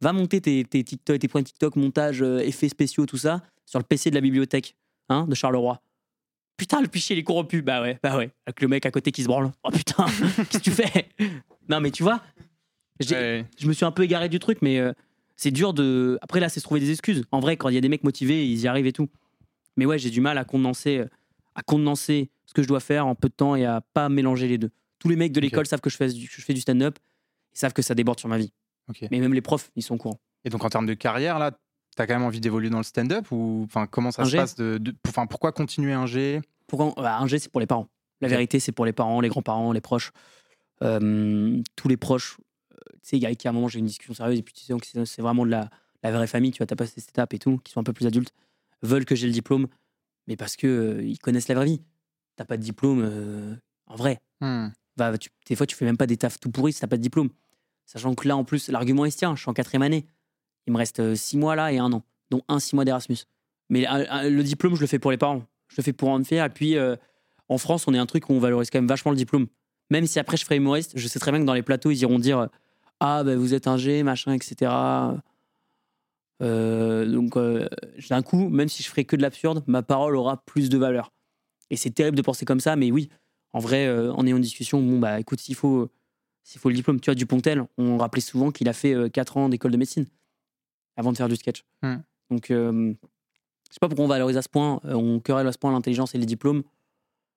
[0.00, 3.78] va monter tes, tes TikTok, tes premiers TikTok, montage, euh, effets spéciaux, tout ça, sur
[3.78, 4.76] le PC de la bibliothèque,
[5.08, 5.80] hein, de Charleroi.
[6.56, 7.62] Putain, le fichier il est corrompu.
[7.62, 8.30] Bah ouais, bah ouais.
[8.46, 9.50] Avec le mec à côté qui se branle.
[9.64, 10.06] Oh putain,
[10.50, 11.08] qu'est-ce que tu fais?
[11.68, 12.22] Non mais tu vois,
[13.10, 13.44] Ouais.
[13.58, 14.92] je me suis un peu égaré du truc, mais euh,
[15.36, 16.16] c'est dur de.
[16.22, 17.24] Après là, c'est se trouver des excuses.
[17.32, 19.08] En vrai, quand il y a des mecs motivés, ils y arrivent et tout.
[19.76, 21.02] Mais ouais, j'ai du mal à condenser,
[21.56, 24.46] à condenser ce que je dois faire en peu de temps et à pas mélanger
[24.46, 24.70] les deux.
[25.00, 26.98] Tous les mecs de l'école savent que je fais du, je fais du stand-up.
[27.54, 28.52] Ils savent que ça déborde sur ma vie.
[28.88, 29.04] Ok.
[29.10, 30.20] Mais même les profs, ils sont au courant.
[30.44, 31.58] Et donc, en termes de carrière, là,
[31.96, 34.36] t'as quand même envie d'évoluer dans le stand-up ou enfin, comment ça Un se G
[34.38, 36.40] passe de, de- enfin, Pourquoi continuer un G?
[36.66, 37.88] Pourquoi bah, Un G, c'est pour les parents.
[38.20, 40.12] La vérité, c'est pour les parents, les grands-parents, les proches.
[40.82, 42.38] Euh, tous les proches.
[42.72, 44.64] Euh, tu sais, il y a un moment, j'ai une discussion sérieuse et puis tu
[44.64, 45.68] sais que c'est vraiment de la,
[46.02, 46.50] la vraie famille.
[46.52, 48.32] Tu vois, t'as passé cette étape et tout, qui sont un peu plus adultes,
[48.82, 49.66] veulent que j'ai le diplôme,
[50.26, 51.82] mais parce que euh, ils connaissent la vraie vie.
[52.36, 53.54] T'as pas de diplôme euh,
[53.86, 54.20] en vrai.
[54.40, 54.68] Hmm.
[54.96, 56.96] Va, tu- des fois, tu fais même pas des tafs tout pourris si t'as pas
[56.96, 57.28] de diplôme.
[57.86, 59.36] Sachant que là, en plus, l'argument est se tient.
[59.36, 60.06] Je suis en quatrième année.
[60.66, 63.18] Il me reste euh, six mois là et un an, dont un six mois d'Erasmus.
[63.68, 65.42] Mais euh, euh, le diplôme, je le fais pour les parents.
[65.68, 66.44] Je le fais pour en faire.
[66.44, 66.76] Et puis,
[67.48, 69.46] en France, on est un truc où on valorise quand même vachement le diplôme.
[69.90, 72.00] Même si après, je ferai humoriste, je sais très bien que dans les plateaux, ils
[72.00, 72.48] iront dire
[73.00, 74.70] Ah, ben vous êtes un G, machin, etc.
[76.40, 77.36] Donc,
[78.08, 81.12] d'un coup, même si je ferai que de l'absurde, ma parole aura plus de valeur.
[81.70, 83.08] Et c'est terrible de penser comme ça, mais oui,
[83.52, 85.90] en vrai, en ayant une discussion, bon, bah écoute, s'il faut,
[86.44, 89.48] s'il faut le diplôme, tu vois, Dupontel, on rappelait souvent qu'il a fait 4 ans
[89.48, 90.06] d'école de médecine
[90.96, 91.64] avant de faire du sketch.
[91.82, 91.96] Hmm.
[92.30, 92.94] Donc, euh,
[93.68, 95.72] je sais pas pourquoi on valorise à ce point, euh, on querelle à ce point
[95.72, 96.62] l'intelligence et les diplômes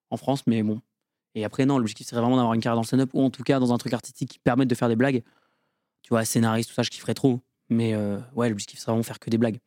[0.10, 0.82] en France, mais bon.
[1.36, 3.43] Et après, non, l'objectif serait vraiment d'avoir une carrière dans le stand-up ou en tout
[3.43, 5.24] cas dans un truc artistique qui permette de faire des blagues.
[6.02, 7.41] Tu vois, scénariste, tout ça, je kifferais trop.
[7.70, 9.60] Mais euh, ouais, l'objectif serait vraiment faire que des blagues.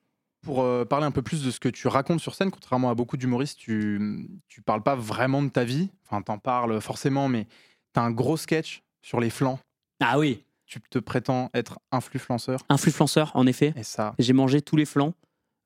[0.43, 2.95] Pour euh, parler un peu plus de ce que tu racontes sur scène, contrairement à
[2.95, 5.91] beaucoup d'humoristes, tu, tu parles pas vraiment de ta vie.
[6.07, 7.47] Enfin, t'en parles forcément, mais
[7.93, 9.61] t'as un gros sketch sur les flancs.
[10.01, 12.61] Ah oui, Tu te prétends être influenceur?
[12.69, 13.73] influenceur, en effet.
[13.77, 15.15] Et ça, J'ai mangé tous les flancs.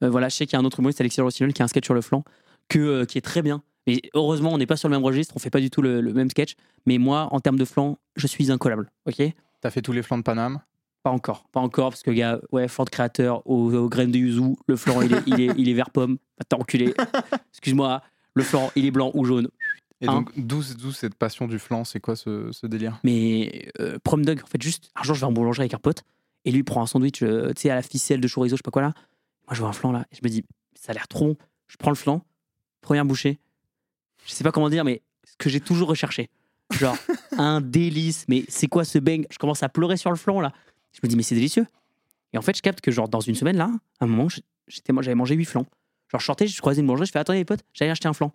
[0.02, 1.68] Euh, voilà, je sais qu'il y a un autre humoriste, Alexis Rossignol, qui a un
[1.68, 2.24] sketch sur le flanc,
[2.70, 3.62] que, euh, qui est très bien.
[3.86, 6.00] Mais heureusement, on n'est pas sur le même registre, on fait pas du tout le,
[6.00, 6.54] le même sketch.
[6.86, 8.90] Mais moi, en termes de flanc, je suis incollable.
[9.06, 9.22] Ok?
[9.60, 10.60] T'as fait tous les flancs de Paname?
[11.02, 11.44] Pas encore.
[11.52, 14.76] Pas encore, parce que, gars, ouais, flanc de créateur aux, aux graines de yuzu, le
[14.76, 16.16] flanc, il est, il est, il est vert pomme.
[16.38, 16.94] Va t'enculer.
[17.52, 18.00] Excuse-moi,
[18.32, 19.48] le flanc, il est blanc ou jaune.
[20.00, 22.98] Et Hein donc, d'où cette passion du flanc C'est quoi ce, ce délire?
[23.04, 25.78] Mais euh, prom dog, en fait, juste un jour, je vais en boulangerie avec un
[25.78, 26.02] pote
[26.44, 28.58] et lui il prend un sandwich, euh, tu sais, à la ficelle de chorizo, je
[28.58, 28.92] sais pas quoi là.
[29.46, 31.36] Moi, je vois un flan là et je me dis, ça a l'air trop bon.
[31.68, 32.22] Je prends le flan,
[32.82, 33.38] première bouchée.
[34.26, 36.28] je sais pas comment dire, mais ce que j'ai toujours recherché.
[36.72, 36.96] Genre,
[37.38, 39.26] un délice, mais c'est quoi ce bang?
[39.30, 40.52] Je commence à pleurer sur le flanc là.
[40.92, 41.66] Je me dis, mais c'est délicieux.
[42.32, 44.28] Et en fait, je capte que, genre, dans une semaine là, à un moment,
[44.68, 45.66] j'étais, j'avais mangé 8 flancs.
[46.10, 48.12] Genre, je sortais, je croisais une boulangerie, je fais, attendez les potes, j'allais acheter un
[48.12, 48.32] flan.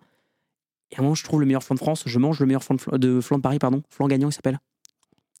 [0.92, 2.64] Et à un moment, je trouve le meilleur flan de France, je mange le meilleur
[2.64, 4.58] flan de, flan- de, flan de Paris, pardon, flan gagnant, il s'appelle.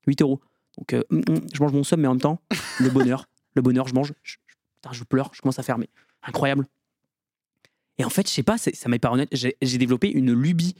[0.06, 0.40] 8 euros.
[0.78, 2.40] Donc, euh, hum, hum, je mange mon somme, mais en même temps,
[2.78, 5.88] le bonheur, le bonheur, je mange, je, je- putain, je pleure, je commence à fermer.
[6.22, 6.66] Incroyable.
[7.98, 10.74] Et en fait, je sais pas, ça m'est pas honnête, j'ai développé une lubie.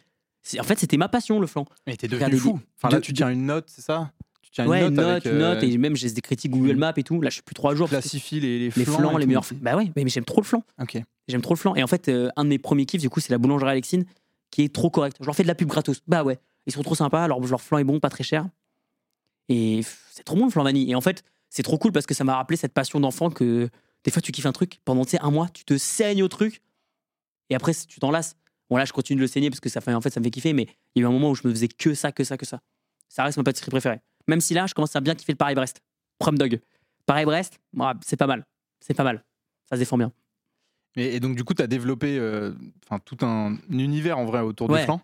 [0.59, 1.67] En fait, c'était ma passion, le flan.
[1.87, 2.61] Mais t'es devenu fou.
[2.77, 4.11] Enfin, là, de- tu tiens une note, c'est ça?
[4.43, 6.21] Tu tiens une ouais, note, une note, avec, une euh, note, et même j'ai des
[6.23, 7.21] critiques Google Maps et tout.
[7.21, 7.89] Là, je suis plus trois jours.
[7.91, 8.99] classifie les, les Les flancs.
[8.99, 9.45] flans, les meilleurs.
[9.61, 10.63] Bah ouais, mais j'aime trop le flan.
[10.81, 10.99] Ok.
[11.29, 11.75] J'aime trop le flan.
[11.75, 14.07] Et en fait, euh, un de mes premiers kiffs, du coup, c'est la boulangerie Alexine,
[14.51, 15.17] qui est trop correcte.
[15.21, 16.03] Je leur fais de la pub gratos.
[16.07, 17.25] Bah ouais, ils sont trop sympas.
[17.25, 18.49] Alors, leur flan est bon, pas très cher.
[19.49, 20.91] Et c'est trop bon le flan vanille.
[20.91, 23.69] Et en fait, c'est trop cool parce que ça m'a rappelé cette passion d'enfant que
[24.05, 26.63] des fois, tu kiffes un truc pendant un mois, tu te saignes au truc.
[27.51, 28.37] Et après, tu t'en lasses.
[28.69, 30.25] Bon, là, je continue de le saigner parce que ça fait, en fait, ça me
[30.25, 30.53] fait kiffer.
[30.53, 32.37] Mais il y a eu un moment où je me faisais que ça, que ça,
[32.37, 32.61] que ça.
[33.09, 34.01] Ça reste ma pâtisserie préférée.
[34.29, 35.81] Même si là, je commence à bien kiffer le Paris-Brest.
[36.19, 36.61] Prom Dog.
[37.07, 37.59] Paris-Brest,
[38.07, 38.47] c'est pas mal.
[38.79, 39.25] C'est pas mal.
[39.69, 40.13] Ça se défend bien.
[40.97, 42.53] Et, et donc, du coup, tu as développé euh,
[43.05, 44.81] tout un univers en vrai autour Ouais.
[44.81, 45.01] du flan.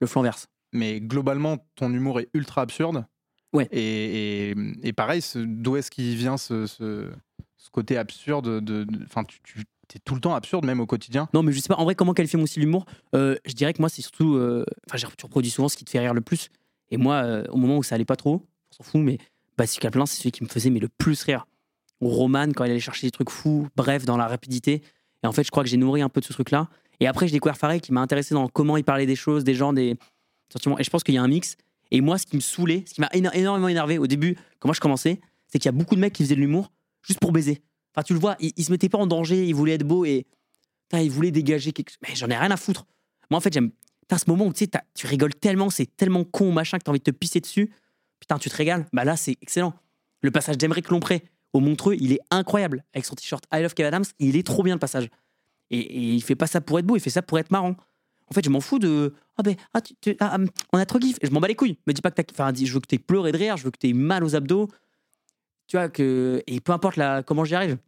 [0.00, 0.48] Le flan verse.
[0.72, 3.04] Mais globalement, ton humour est ultra absurde.
[3.52, 3.68] Ouais.
[3.72, 7.10] Et, et, et pareil, d'où est-ce qu'il vient ce, ce,
[7.56, 9.60] ce côté absurde de, de- Enfin, tu, tu
[9.96, 11.28] es tout le temps absurde, même au quotidien.
[11.34, 12.86] Non, mais je sais pas, en vrai, comment qualifier mon style d'humour?
[13.16, 14.36] Euh, Je dirais que moi, c'est surtout.
[14.36, 16.48] euh, Enfin, j'ai- tu reproduis souvent ce qui te fait rire le plus.
[16.92, 19.18] Et moi, euh, au moment où ça allait pas trop, on s'en fout, mais
[19.58, 21.46] Bastille Caplin, c'est celui qui me faisait mais le plus rire.
[22.00, 24.82] Roman, quand il allait chercher des trucs fous, bref, dans la rapidité.
[25.22, 26.68] Et en fait, je crois que j'ai nourri un peu de ce truc-là.
[27.00, 29.54] Et après, j'ai découvert Faré qui m'a intéressé dans comment il parlait des choses, des
[29.54, 29.96] gens, des
[30.52, 30.78] sentiments.
[30.78, 31.56] Et je pense qu'il y a un mix.
[31.90, 34.68] Et moi, ce qui me saoulait, ce qui m'a éno- énormément énervé au début, quand
[34.68, 36.70] moi je commençais, c'est qu'il y a beaucoup de mecs qui faisaient de l'humour
[37.02, 37.62] juste pour baiser.
[37.94, 40.04] Enfin, tu le vois, ils, ils se mettaient pas en danger, ils voulaient être beaux
[40.04, 40.26] et
[40.92, 41.98] ils voulaient dégager quelque chose.
[42.08, 42.86] Mais j'en ai rien à foutre.
[43.30, 43.70] Moi, en fait, j'aime.
[44.12, 47.12] Ce moment où tu rigoles tellement, c'est tellement con, machin, que t'as envie de te
[47.12, 47.72] pisser dessus.
[48.18, 48.86] Putain, tu te régales.
[48.92, 49.72] Bah là, c'est excellent.
[50.20, 52.84] Le passage d'Emeric Lompré au Montreux, il est incroyable.
[52.94, 55.08] Avec son t-shirt I Love Kev Adams, il est trop bien le passage.
[55.70, 57.76] Et, et il fait pas ça pour être beau, il fait ça pour être marrant.
[58.28, 59.14] En fait, je m'en fous de.
[59.36, 61.16] Ah ben, ah, tu- tu- ah, hum, on a trop kiff.
[61.22, 61.78] Je m'en bats les couilles.
[61.86, 62.32] Me dis pas que t'as.
[62.32, 64.68] Enfin, je veux que t'aies pleuré de rire, je veux que t'aies mal aux abdos.
[65.66, 66.42] Tu vois, que.
[66.46, 67.78] Et peu importe la, comment j'y arrive.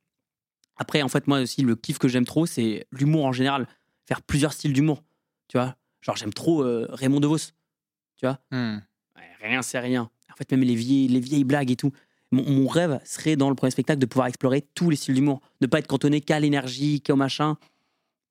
[0.76, 3.68] Après, en fait, moi aussi, le kiff que j'aime trop, c'est l'humour en général.
[4.06, 5.02] Faire plusieurs styles d'humour.
[5.48, 7.52] Tu vois Genre, j'aime trop euh, Raymond DeVos.
[8.50, 8.78] Hmm.
[9.16, 10.10] Ouais, rien, c'est rien.
[10.32, 11.92] En fait, même les vieilles, les vieilles blagues et tout.
[12.32, 15.40] Mon, mon rêve serait dans le premier spectacle de pouvoir explorer tous les styles d'humour.
[15.60, 17.56] De pas être cantonné qu'à l'énergie, qu'au machin.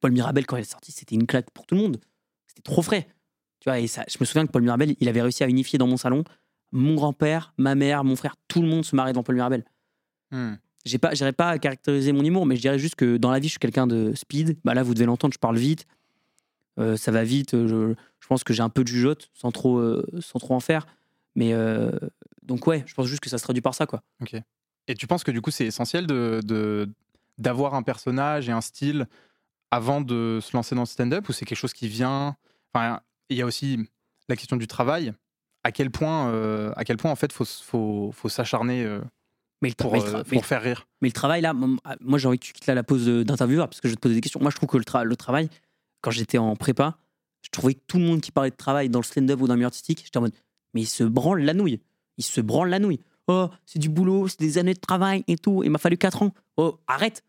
[0.02, 2.02] Paul Mirabel, quand il est sorti, c'était une claque pour tout le monde.
[2.48, 3.08] C'était trop frais.
[3.60, 5.78] Tu vois, et ça, je me souviens que Paul Mirabel, il avait réussi à unifier
[5.78, 6.24] dans mon salon
[6.72, 9.66] mon grand-père, ma mère, mon frère, tout le monde se marrait devant Paul Mirabel.
[10.32, 10.54] Hmm.
[10.86, 13.48] J'ai pas, pas à caractériser mon humour, mais je dirais juste que dans la vie,
[13.48, 14.58] je suis quelqu'un de speed.
[14.64, 15.86] Bah là, vous devez l'entendre, je parle vite.
[16.80, 17.54] Euh, ça va vite.
[17.54, 20.56] euh, Je, je pense que j'ai un peu de jugeote, sans trop, euh, sans trop
[20.56, 20.88] en faire.
[21.36, 21.92] Mais euh,
[22.52, 24.04] donc ouais, je pense juste que ça se traduit par ça, quoi.
[24.88, 26.90] Et tu penses que du coup, c'est essentiel de,
[27.38, 29.08] d'avoir un personnage et un style
[29.72, 32.36] avant de se lancer dans le stand-up ou c'est quelque chose qui vient
[32.74, 33.78] Enfin, il y a aussi
[34.30, 35.14] la question du travail.
[35.64, 39.00] À quel point, euh, à quel point en fait, faut, faut, faut s'acharner euh,
[39.76, 40.88] pour, euh, pour faire rire.
[41.02, 43.68] mais le travail là, moi moi, j'ai envie que tu quittes là la pause d'intervieweur
[43.70, 44.40] parce que je vais te poser des questions.
[44.42, 45.50] Moi, je trouve que le, tra- le travail,
[46.02, 46.98] quand j'étais en prépa,
[47.44, 49.54] je trouvais que tout le monde qui parlait de travail dans le stand-up ou dans
[49.54, 50.34] le milieu artistique, j'étais en mode,
[50.74, 51.80] mais il se branle la nouille.
[52.22, 53.00] Se branle la nouille.
[53.28, 55.64] Oh, c'est du boulot, c'est des années de travail et tout.
[55.64, 56.34] Il m'a fallu 4 ans.
[56.58, 57.24] Oh, arrête.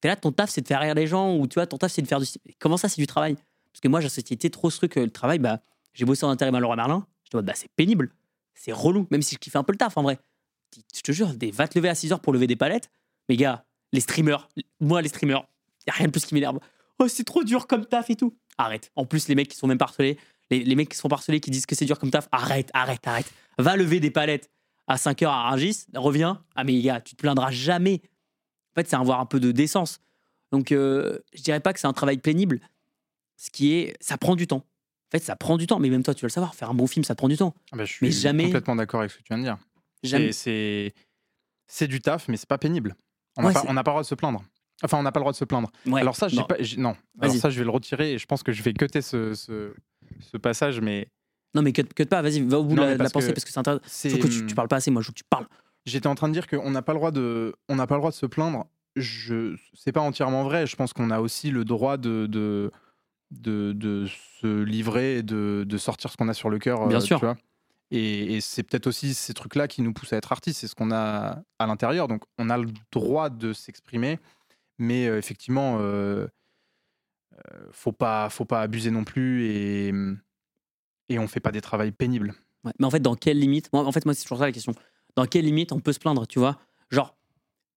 [0.00, 1.92] T'es là, ton taf, c'est de faire rire les gens ou tu vois, ton taf,
[1.92, 2.26] c'est de faire du.
[2.58, 3.34] Comment ça, c'est du travail?
[3.72, 5.60] Parce que moi, j'ai idée trop ce truc, euh, le travail, bah,
[5.92, 7.06] j'ai bossé en intérim à Laurent Merlin.
[7.24, 8.10] Je te bah, c'est pénible.
[8.54, 10.18] C'est relou, même si je kiffe un peu le taf en vrai.
[10.94, 12.90] Je te jure, des, va te lever à 6 heures pour lever des palettes.
[13.28, 14.48] Mais gars, les streamers,
[14.80, 15.44] moi, les streamers,
[15.86, 16.58] y a rien de plus qui m'énerve.
[16.98, 18.36] Oh, c'est trop dur comme taf et tout.
[18.58, 18.92] Arrête.
[18.96, 20.18] En plus, les mecs qui sont même pas harcelés,
[20.50, 22.70] les, les mecs qui sont pas harcelés, qui disent que c'est dur comme taf, arrête,
[22.74, 23.32] arrête, arrête.
[23.58, 24.50] Va lever des palettes
[24.86, 26.42] à 5 heures à Rungis, reviens.
[26.56, 28.00] Ah, mais gars, tu te plaindras jamais.
[28.72, 30.00] En fait, c'est avoir un peu de décence.
[30.52, 32.60] Donc, euh, je dirais pas que c'est un travail pénible.
[33.36, 34.64] Ce qui est, ça prend du temps.
[34.66, 35.78] En fait, ça prend du temps.
[35.78, 36.54] Mais même toi, tu vas le savoir.
[36.54, 37.54] Faire un bon film, ça prend du temps.
[37.72, 39.58] Ah bah, je mais suis jamais- complètement d'accord avec ce que tu viens de dire.
[40.02, 40.32] Jamais.
[40.32, 40.92] C'est-
[41.86, 42.96] du taf, mais c'est pas pénible.
[43.36, 44.42] On n'a Ouais, pas, le droit de se plaindre.
[44.82, 45.70] Enfin, on n'a pas le droit de se plaindre.
[45.86, 46.00] Ouais.
[46.00, 46.44] Alors ça, Non.
[46.44, 46.96] pas, non.
[47.20, 49.72] Alors ça, je vais le retirer et je pense que je vais cutter ce, ce,
[50.20, 51.08] ce passage, mais
[51.54, 52.22] Non, mais cut, cut pas.
[52.22, 53.82] Vas-y, va au bout de la, pensée que parce que c'est intéressant.
[53.84, 54.90] Faut que tu, tu parles pas assez.
[54.90, 55.46] Moi, je veux que tu parles.
[55.86, 58.10] J'étais en train de dire qu'on n'a pas le droit de, on pas le droit
[58.10, 58.66] de se plaindre.
[58.96, 60.66] Je, c'est pas entièrement vrai.
[60.66, 62.70] Je pense qu'on a aussi le droit de, de,
[63.30, 64.06] de, de
[64.40, 66.86] se livrer et de, de sortir ce qu'on a sur le cœur.
[66.86, 67.18] Bien euh, sûr.
[67.18, 67.36] tu vois.
[67.90, 70.60] Et, et c'est peut-être aussi ces trucs-là qui nous poussent à être artistes.
[70.60, 72.08] C'est ce qu'on a à l'intérieur.
[72.08, 74.18] Donc, on a le droit de s'exprimer.
[74.78, 76.26] Mais euh, effectivement, euh,
[77.72, 79.92] faut pas, faut pas abuser non plus et
[81.10, 82.34] et on fait pas des travails pénibles.
[82.64, 84.72] Mais en fait, dans quelle limite moi, En fait, moi, c'est toujours ça la question.
[85.16, 86.58] Dans quelle limite on peut se plaindre, tu vois?
[86.90, 87.16] Genre,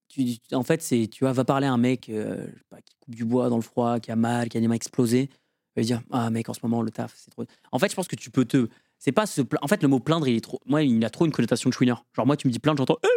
[0.08, 2.46] tu, en fait, c'est, tu vois, va parler à un mec euh,
[2.86, 5.30] qui coupe du bois dans le froid, qui a mal, qui a les mains explosées.
[5.76, 7.46] Va dire, ah mec, en ce moment, le taf, c'est trop.
[7.72, 8.68] En fait, je pense que tu peux te.
[9.00, 9.26] C'est pas
[9.62, 10.60] En fait, le mot plaindre, il est trop.
[10.68, 12.06] Moi, il a trop une connotation de chouineur.
[12.16, 13.00] Genre, moi, tu me dis plaindre, j'entends.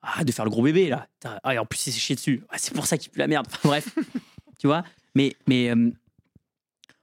[0.00, 1.08] Ah, de faire le gros bébé, là.
[1.42, 2.42] Ah, et en plus, il s'est chié dessus.
[2.48, 3.46] Ah, c'est pour ça qu'il pue la merde.
[3.48, 3.94] Enfin, bref.
[4.58, 4.82] tu vois?
[5.18, 5.90] Mais, mais euh,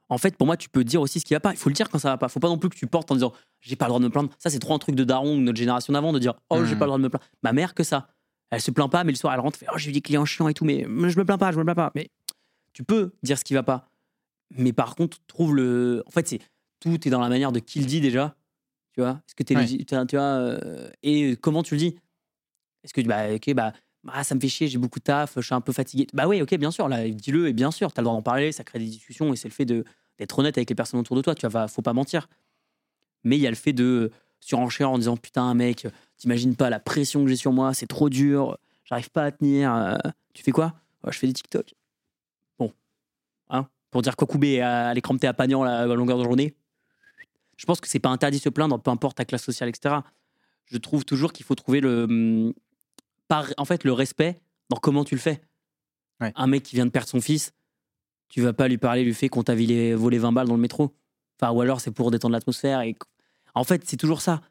[0.09, 1.51] en fait, pour moi, tu peux dire aussi ce qui va pas.
[1.51, 2.29] Il faut le dire quand ça va pas.
[2.29, 4.09] Faut pas non plus que tu portes en disant j'ai pas le droit de me
[4.09, 4.29] plaindre.
[4.39, 6.73] Ça, c'est trop un truc de daron de notre génération d'avant de dire oh, j'ai
[6.73, 6.79] Mhm.
[6.79, 7.25] pas le droit de me plaindre.
[7.43, 8.07] Ma mère, que ça.
[8.51, 10.23] Elle se plaint pas, mais le soir, elle rentre, fait oh, j'ai eu des clients
[10.25, 11.91] chiants et tout, mais je me plains pas, je me plains pas.
[11.95, 12.09] Mais
[12.73, 13.89] tu peux dire ce qui va pas.
[14.51, 16.03] Mais par contre, trouve le.
[16.05, 16.39] En fait, c'est
[16.79, 18.35] tout est dans la manière de qui le dit déjà.
[18.93, 19.65] Tu vois Est-ce que t'es Ouais.
[19.65, 21.95] tu vois euh, Et comment tu le dis?
[22.83, 23.73] Est-ce que bah ok bah
[24.11, 26.07] ah, ça me fait chier, j'ai beaucoup de taf, je suis un peu fatigué.
[26.13, 28.21] Bah oui, ok, bien sûr, là, dis-le et bien sûr, tu as le droit d'en
[28.21, 31.15] parler, ça crée des discussions et c'est le fait d'être honnête avec les personnes autour
[31.15, 31.35] de toi.
[31.35, 32.27] Tu vas, faut pas mentir.
[33.23, 35.87] Mais il y a le fait de surenchère en disant putain mec,
[36.17, 39.73] t'imagines pas la pression que j'ai sur moi, c'est trop dur, j'arrive pas à tenir.
[39.73, 39.97] euh,
[40.33, 40.73] tu fais quoi?
[41.07, 41.73] Je fais des TikTok.
[42.59, 42.71] Bon,
[43.49, 46.55] hein, pour dire couper à aller cramper à Pagnan là, à longueur de journée.
[47.57, 49.95] Je pense que c'est pas interdit de se plaindre, peu importe ta classe sociale, etc.
[50.65, 52.53] Je trouve toujours qu'il faut trouver le, hum,
[53.27, 55.41] par, en fait, le respect dans comment tu le fais.
[56.21, 56.31] Ouais.
[56.35, 57.51] Un mec qui vient de perdre son fils,
[58.29, 60.61] tu vas pas lui parler du fait qu'on t'a volé, volé 20 balles dans le
[60.61, 60.95] métro.
[61.39, 62.81] Enfin, ou alors c'est pour détendre l'atmosphère.
[62.81, 62.95] Et...
[63.53, 64.41] En fait, c'est toujours ça.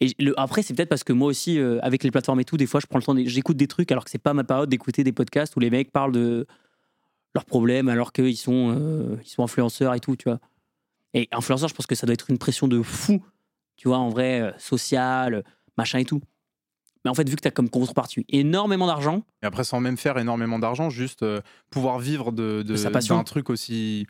[0.00, 2.56] Et le- après, c'est peut-être parce que moi aussi, euh, avec les plateformes et tout,
[2.56, 4.68] des fois, je prends le temps, j'écoute des trucs alors que c'est pas ma période
[4.68, 6.46] d'écouter des podcasts où les mecs parlent de
[7.34, 10.40] leurs problèmes alors qu'ils sont, euh, ils sont influenceurs et tout, tu vois.
[11.14, 13.22] Et influenceur, je pense que ça doit être une pression de fou,
[13.76, 15.44] tu vois, en vrai, euh, sociale,
[15.76, 16.20] machin et tout.
[17.04, 19.96] Mais en fait, vu que tu as comme contrepartie énormément d'argent, Et après, sans même
[19.96, 22.76] faire énormément d'argent, juste euh, pouvoir vivre de, de- De
[23.16, 24.06] d'un truc aussi,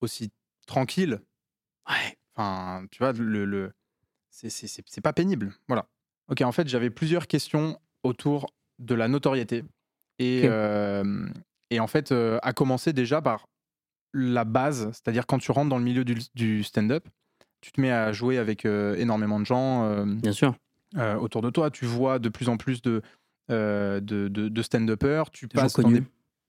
[0.00, 0.30] aussi
[0.66, 1.20] tranquille.
[1.88, 3.72] ouais, Enfin, tu vois, le, le-
[4.30, 5.52] c'est, c'est, c'est- c'est pas pénible.
[5.68, 5.86] Voilà.
[6.28, 8.46] Ok, en fait, j'avais plusieurs questions autour
[8.80, 9.62] de la notoriété.
[10.18, 11.28] Et, euh,
[11.70, 13.46] et en fait, euh, à commencer déjà par
[14.12, 17.06] la base, c'est-à-dire quand tu rentres dans le milieu du, du stand-up,
[17.60, 20.04] tu te mets à jouer avec euh, énormément de gens.
[20.04, 20.54] bien sûr.
[20.96, 21.70] Euh, autour de toi.
[21.70, 23.02] Tu vois de plus en plus de,
[23.50, 25.30] euh, de, de, de stand-uppers.
[25.30, 26.02] Tu Des passes dans des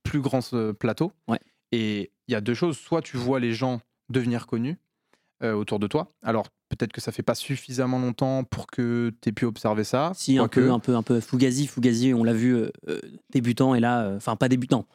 [0.03, 1.11] plus grands euh, plateaux.
[1.27, 1.39] Ouais.
[1.71, 2.77] Et il y a deux choses.
[2.77, 4.77] Soit tu vois les gens devenir connus
[5.43, 6.11] euh, autour de toi.
[6.21, 10.11] Alors peut-être que ça fait pas suffisamment longtemps pour que tu aies pu observer ça.
[10.15, 11.19] Si, un peu, un peu, un peu.
[11.19, 12.65] Fugazi, Fugazi, on l'a vu
[13.31, 14.85] débutant et là, enfin, pas débutant,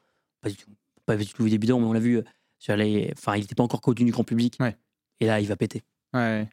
[0.40, 0.70] pas du tout,
[1.06, 2.20] pas du tout débutant, mais on l'a vu
[2.58, 3.12] sur les.
[3.16, 4.56] Enfin, il n'était pas encore connu du grand public.
[4.60, 4.76] Ouais.
[5.20, 5.82] Et là, il va péter.
[6.14, 6.48] Ouais.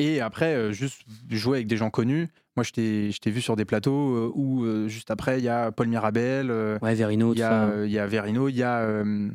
[0.00, 2.28] Et après, euh, juste jouer avec des gens connus.
[2.56, 2.70] Moi, je
[3.18, 6.50] t'ai vu sur des plateaux euh, où, euh, juste après, il y a Paul Mirabel,
[6.80, 8.78] Ouais, Verino, il y, a, il y a Verino, il y a.
[8.82, 9.28] euh,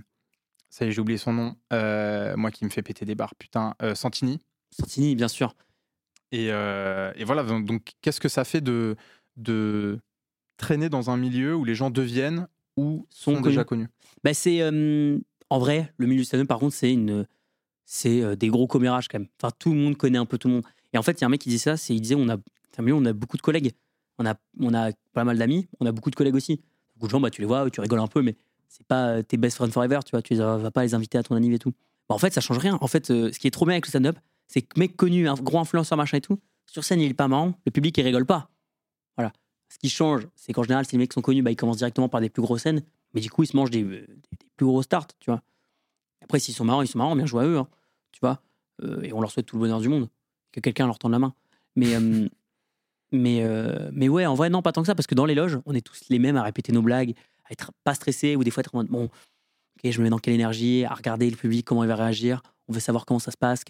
[0.69, 1.55] ça y est, j'ai oublié son nom.
[1.73, 3.75] Euh, moi qui me fait péter des barres, putain.
[3.81, 4.39] euh, Santini.
[4.71, 5.53] Santini, bien sûr.
[6.31, 8.95] Et, et voilà, donc, donc, qu'est-ce que ça fait de,
[9.35, 9.99] de
[10.57, 12.47] traîner dans un milieu où les gens deviennent
[12.77, 13.87] ou Sont sont, déjà connus
[14.23, 14.63] Bah, c'est
[15.49, 17.27] en vrai le milieu du stand-up par contre c'est une
[17.93, 19.27] c'est euh, des gros commérages quand même.
[19.39, 20.63] Enfin tout le monde connaît un peu tout le monde.
[20.93, 22.27] Et en fait il y a un mec qui disait ça, c'est il disait on
[22.27, 22.37] a
[22.79, 23.71] on a beaucoup de collègues,
[24.17, 26.59] on a on a pas mal d'amis, on a beaucoup de collègues aussi.
[26.95, 28.35] Beaucoup de gens bah tu les vois, tu rigoles un peu mais
[28.67, 30.95] c'est pas euh, tes best friends forever, tu vois, tu les as- vas pas les
[30.95, 31.71] inviter à ton anniv et tout.
[32.09, 32.79] Bah, en fait ça change rien.
[32.81, 35.27] En fait euh, ce qui est trop bien avec le stand-up, c'est que mec connu,
[35.29, 38.03] un gros influenceur machin et tout, sur scène il est pas marrant, le public il
[38.03, 38.49] rigole pas.
[39.17, 39.31] Voilà.
[39.69, 42.09] Ce qui change, c'est qu'en général, si les mecs sont connus, bah, ils commencent directement
[42.09, 42.83] par des plus grosses scènes.
[43.13, 43.83] Mais du coup, ils se mangent des
[44.55, 45.41] plus gros starts, tu vois.
[46.21, 47.67] Après, s'ils sont marrants, ils sont marrants, bien joué à eux, hein,
[48.13, 48.41] tu vois.
[48.83, 50.07] Euh, et on leur souhaite tout le bonheur du monde.
[50.53, 51.33] Que quelqu'un leur tende la main.
[51.75, 52.27] Mais, euh,
[53.11, 55.35] mais, euh, mais ouais, en vrai, non, pas tant que ça, parce que dans les
[55.35, 57.13] loges, on est tous les mêmes à répéter nos blagues,
[57.45, 60.09] à être pas stressés, ou des fois être en mode, bon, ok, je me mets
[60.09, 63.19] dans quelle énergie, à regarder le public, comment il va réagir, on veut savoir comment
[63.19, 63.63] ça se passe.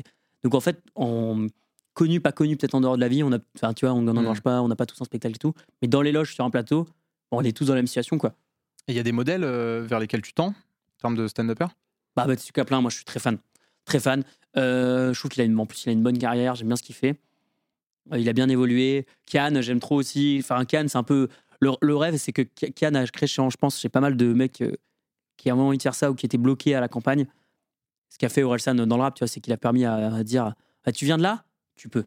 [0.44, 1.48] Donc en fait, en
[1.94, 4.02] connu, pas connu, peut-être en dehors de la vie, on a, enfin, tu vois, on
[4.02, 4.24] n'en Mm.
[4.24, 5.54] mange pas, on n'a pas tous un spectacle et tout.
[5.82, 6.88] Mais dans les loges, sur un plateau,
[7.32, 8.34] on est tous dans la même situation, quoi.
[8.88, 10.54] Et il y a des modèles euh, vers lesquels tu tends en
[11.00, 11.68] termes de stand-upper?
[12.16, 13.38] Bah, Baptiste Caplin, moi je suis très fan.
[13.86, 14.24] Très fan.
[14.58, 16.76] Euh, je trouve qu'il a une, en plus il a une bonne carrière, j'aime bien
[16.76, 17.20] ce qu'il fait.
[18.12, 19.06] Euh, il a bien évolué.
[19.26, 20.38] Kian, j'aime trop aussi.
[20.42, 21.28] Enfin, Kian, c'est un peu.
[21.60, 24.34] Le, le rêve, c'est que Ki- Kian a créé, je pense, j'ai pas mal de
[24.34, 24.74] mecs euh,
[25.38, 27.26] qui à un moment de faire ça ou qui étaient bloqués à la campagne.
[28.10, 30.24] Ce qu'a fait Orelsan dans le rap, tu vois, c'est qu'il a permis à, à
[30.24, 30.54] dire
[30.86, 31.46] Ah, Tu viens de là?
[31.76, 32.04] Tu peux.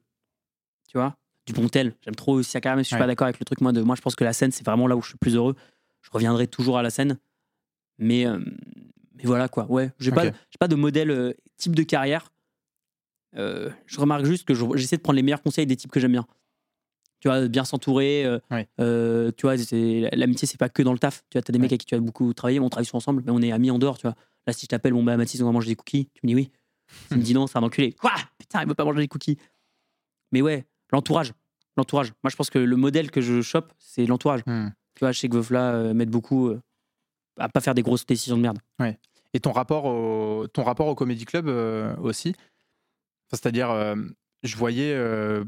[0.88, 1.16] Tu vois?
[1.46, 3.00] Du Pontel, j'aime trop aussi sa carrière, je suis Ouais.
[3.00, 3.60] pas d'accord avec le truc.
[3.60, 5.18] Moi, de, moi, je pense que la scène, c'est vraiment là où je suis le
[5.20, 5.54] plus heureux.
[6.02, 7.18] Je reviendrai toujours à la scène.
[7.98, 8.38] Mais, euh,
[9.14, 9.64] mais voilà quoi.
[9.70, 10.32] Ouais, j'ai pas, Ok.
[10.50, 12.32] j'ai pas de modèle type de carrière.
[13.36, 16.00] Euh, je remarque juste que je- j'essaie de prendre les meilleurs conseils des types que
[16.00, 16.26] j'aime bien.
[17.20, 18.24] Tu vois, bien s'entourer.
[18.24, 18.68] euh, Ouais.
[18.80, 19.56] euh, tu vois,
[20.16, 21.24] l'amitié, c'est pas que dans le taf.
[21.30, 21.74] Tu vois, t'as des mecs Ouais.
[21.74, 23.78] avec qui tu as beaucoup travaillé, on travaille sur ensemble, mais on est amis en
[23.78, 24.14] dehors, tu vois.
[24.46, 26.34] Là, si je t'appelle, bon, bah, Mathis, on va manger des cookies, tu me dis
[26.34, 26.50] oui.
[27.10, 27.92] Tu me dis non, c'est un enculé.
[27.94, 28.12] Quoi?
[28.38, 29.38] Putain, il veut pas manger des cookies.
[30.32, 31.32] Mais ouais, l'entourage.
[31.76, 32.12] L'entourage.
[32.22, 34.42] Moi, je pense que le modèle que je chope, c'est l'entourage.
[34.46, 34.68] Hmm.
[34.94, 36.52] Tu vois, je sais que Veufla m'aide beaucoup
[37.38, 38.58] à pas faire des grosses décisions de merde.
[39.36, 42.30] Et ton rapport au, ton rapport au Comedy Club euh, aussi?
[42.30, 42.38] Enfin,
[43.42, 43.94] C'est-à-dire, euh,
[44.42, 44.94] je voyais.
[44.94, 45.44] euh,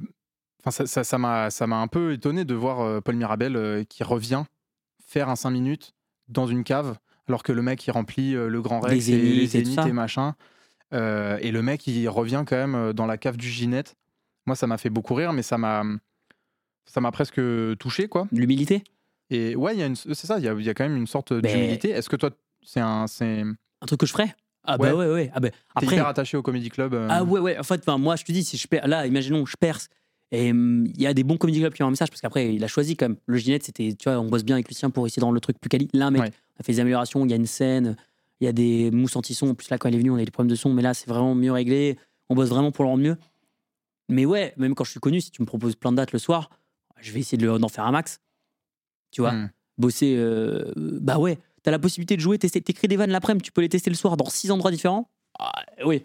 [0.64, 4.43] Enfin, ça- m'a ça m'a un peu étonné de voir Paul Mirabel qui revient
[5.07, 5.95] faire un 5 minutes
[6.26, 9.47] dans une cave, alors que le mec il remplit le Grand Rex et les et
[9.47, 9.89] zéniths ça.
[9.89, 10.34] et machin.
[10.93, 13.95] Euh, et le mec il revient quand même dans la cave du Ginette.
[14.47, 15.84] Moi, ça m'a fait beaucoup rire, mais ça m'a
[16.86, 17.41] ça m'a presque
[17.78, 18.26] touché, quoi.
[18.32, 18.82] L'humilité?
[19.30, 21.91] Et ouais, c'est ça, il y a, y a quand même une sorte Mais- d'humilité.
[21.91, 22.30] Est-ce que toi,
[22.64, 23.45] c'est un, c'est,
[23.81, 24.35] Un truc que je ferais?
[24.64, 25.07] Ah bah Ouais.
[25.07, 25.31] ouais, ouais.
[25.35, 27.59] Ah bah, après, hyper attaché au Comedy Club euh, Ah ouais, ouais.
[27.59, 29.89] En fait, moi, je te dis, si je perds, là, imaginons, je perce.
[30.31, 32.55] Et hum, il y a des bons comédie clubs qui ont un message parce qu'après,
[32.55, 33.16] il a choisi quand même.
[33.26, 35.41] Le Ginette, c'était, tu vois, on bosse bien avec Lucien pour essayer de rendre le
[35.41, 35.89] truc plus quali.
[35.95, 36.31] Là, mec, Ouais.
[36.57, 37.24] on a fait des améliorations.
[37.24, 37.97] Il y a une scène,
[38.41, 39.49] il y a des mousses anti-son.
[39.51, 40.74] En plus, là, quand elle est venue, on a eu des problèmes de son.
[40.74, 41.97] Mais là, c'est vraiment mieux réglé.
[42.29, 43.16] On bosse vraiment pour le rendre mieux.
[44.11, 46.18] Mais ouais, même quand je suis connu, si tu me proposes plein de dates le
[46.18, 46.51] soir,
[47.01, 48.20] je vais essayer de d'en faire un max.
[49.11, 49.51] Tu vois, hmm.
[49.79, 50.14] bosser.
[50.18, 53.60] euh, bah ouais, t'as la possibilité de jouer, tester, t'écris des vannes l'après-midi, tu peux
[53.60, 55.10] les tester le soir dans six endroits différents.
[55.38, 55.52] Ah,
[55.84, 56.02] oui.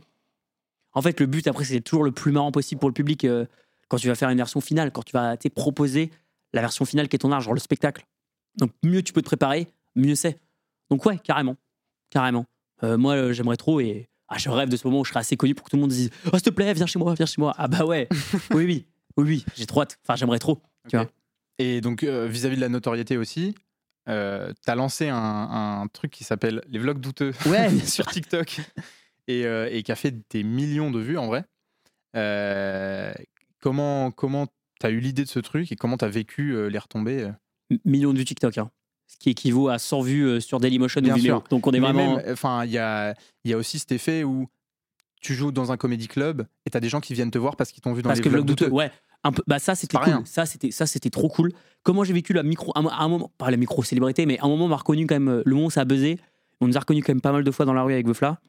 [0.91, 3.45] En fait, le but après, c'est toujours le plus marrant possible pour le public euh,
[3.87, 6.11] quand tu vas faire une version finale, quand tu vas te proposer
[6.51, 8.05] la version finale qui est ton art, genre le spectacle.
[8.57, 10.37] Donc, mieux tu peux te préparer, mieux c'est.
[10.89, 11.55] Donc, ouais, carrément.
[12.09, 12.45] Carrément.
[12.83, 15.21] Euh, moi, euh, j'aimerais trop et ah, je rêve de ce moment où je serai
[15.21, 17.13] assez connu pour que tout le monde dise Oh, s'il te plaît, viens chez moi,
[17.13, 17.53] viens chez moi.
[17.57, 18.09] Ah, bah ouais.
[18.53, 18.85] oui, oui.
[19.15, 19.45] Oui, oui.
[19.55, 19.97] J'ai trop hâte.
[20.03, 20.61] Enfin, j'aimerais trop.
[20.89, 21.03] Tu Ok.
[21.03, 21.11] vois.
[21.57, 23.55] Et donc, vis-à-vis de la notoriété aussi,
[24.09, 25.17] euh, t'as lancé un,
[25.81, 28.59] un truc qui s'appelle les vlogs douteux Ouais, sur TikTok
[29.27, 31.45] et, euh, et qui a fait des millions de vues en vrai.
[32.15, 33.13] Euh,
[33.61, 34.47] comment comment
[34.79, 37.29] t'as eu l'idée de ce truc et comment t'as vécu euh, les retombées
[37.85, 38.57] millions de vues TikTok.
[38.57, 38.69] hein.
[39.07, 41.39] Ce qui équivaut à 100 vues sur Dailymotion ou Bien Vimeo.
[41.39, 41.43] sûr.
[41.49, 42.19] Donc on est Mais vraiment.
[42.29, 44.47] enfin, il y a, il y a aussi cet effet où
[45.21, 47.71] tu joues dans un comédie club et t'as des gens qui viennent te voir parce
[47.71, 48.65] qu'ils t'ont vu dans Parce les que vlogs vlog douteux.
[48.65, 48.75] douteux.
[48.75, 48.91] Ouais.
[49.23, 50.13] Un peu, bah ça c'était pas cool.
[50.13, 50.23] rien.
[50.25, 51.51] Ça c'était ça c'était trop cool.
[51.83, 54.49] Comment j'ai vécu la micro à un, moment pas la micro célébrité mais à un
[54.49, 56.19] moment on m'a reconnu quand même euh, le moment où ça a buzzé.
[56.59, 58.39] On nous a reconnu quand même pas mal de fois dans la rue avec Veufla.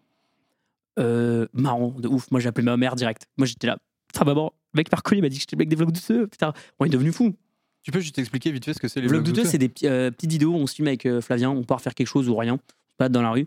[0.98, 2.30] Euh, marrant de ouf.
[2.30, 3.28] Moi j'ai appelé ma mère direct.
[3.36, 3.78] Moi j'étais là.
[4.24, 6.28] Maman, le mec m'a reconnu, il m'a dit que j'étais le mec des vlogs douteux.
[6.28, 7.34] Putain, on est devenu fou.
[7.82, 9.58] Tu peux juste expliquer vite fait ce que c'est les Vlog vlogs douteux, douteux c'est
[9.58, 12.06] des euh, petites vidéos où on se filme avec euh, Flavien, on part faire quelque
[12.06, 12.58] chose ou rien,
[12.98, 13.46] balade dans la rue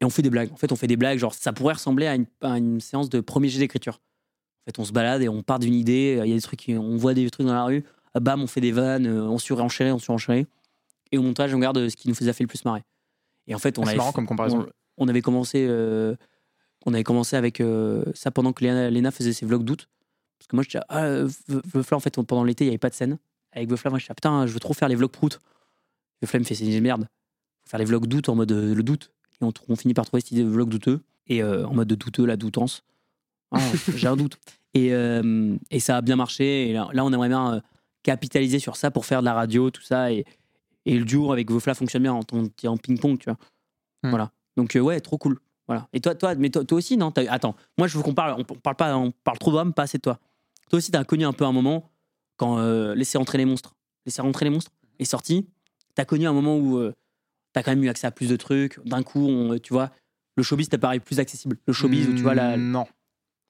[0.00, 0.50] et on fait des blagues.
[0.52, 3.08] En fait, on fait des blagues, genre ça pourrait ressembler à une, à une séance
[3.08, 4.00] de premier jet d'écriture.
[4.66, 6.74] Fait, on se balade et on part d'une idée, il y a des trucs, qui-
[6.76, 9.38] on voit des trucs dans la rue, ah, bam, on fait des vannes, euh, on
[9.38, 10.46] surenchérit, on surenchérit.
[11.12, 12.82] Et au montage, on regarde euh, ce qui nous faisait fait le plus marrer.
[13.46, 14.66] Et en fait, on Ah, c'est avait marrant comme comparaison.
[14.98, 16.16] on, on avait commencé, euh,
[16.84, 19.88] on avait commencé avec euh, ça pendant que Léna, Léna faisait ses vlogs d'août.
[20.38, 22.78] Parce que moi, je ah, euh, Ve- Veufla, en fait, pendant l'été, il n'y avait
[22.78, 23.18] pas de scène.
[23.52, 25.38] Avec Veufla, moi, je disais, ah, putain, je veux trop faire les vlogs prout.
[26.22, 27.02] Veufla me fait, c'est une merde.
[27.64, 29.12] Faut faire les vlogs d'août en mode euh, le doute.
[29.40, 31.00] Et on, finit par trouver cette idée de vlog douteux.
[31.28, 32.82] Et euh, en mode de douteux, la doutance.
[33.52, 33.58] Ah,
[33.96, 34.38] J'ai un doute.
[34.74, 36.68] Et, euh, et ça a bien marché.
[36.68, 37.60] Et là, là, on aimerait bien euh,
[38.02, 40.12] capitaliser sur ça pour faire de la radio, tout ça.
[40.12, 40.24] Et,
[40.84, 43.38] et le duo avec Veufla fonctionne bien en, en, ping-pong, tu vois.
[44.02, 44.10] Hmm.
[44.10, 44.32] Voilà.
[44.56, 45.38] Donc, euh, ouais, trop cool.
[45.66, 45.88] Voilà.
[45.92, 48.36] Et toi, toi, mais toi, toi aussi, non T'as- Attends, moi, je veux qu'on parle.
[48.38, 50.18] On parle pas, on parle trop d'hommes, pas assez de toi.
[50.70, 51.90] Toi aussi, t'as connu un peu un moment
[52.36, 52.58] quand
[52.94, 53.74] laisser rentrer les monstres.
[54.04, 55.48] Laisser rentrer les monstres est sorti.
[55.94, 56.78] T'as connu un moment où
[57.52, 58.78] t'as quand même eu accès à plus de trucs.
[58.86, 59.90] D'un coup, on, tu vois,
[60.36, 61.56] le showbiz t'est paru plus accessible.
[61.66, 62.56] Le showbiz où tu vois la.
[62.56, 62.86] Mm, Non.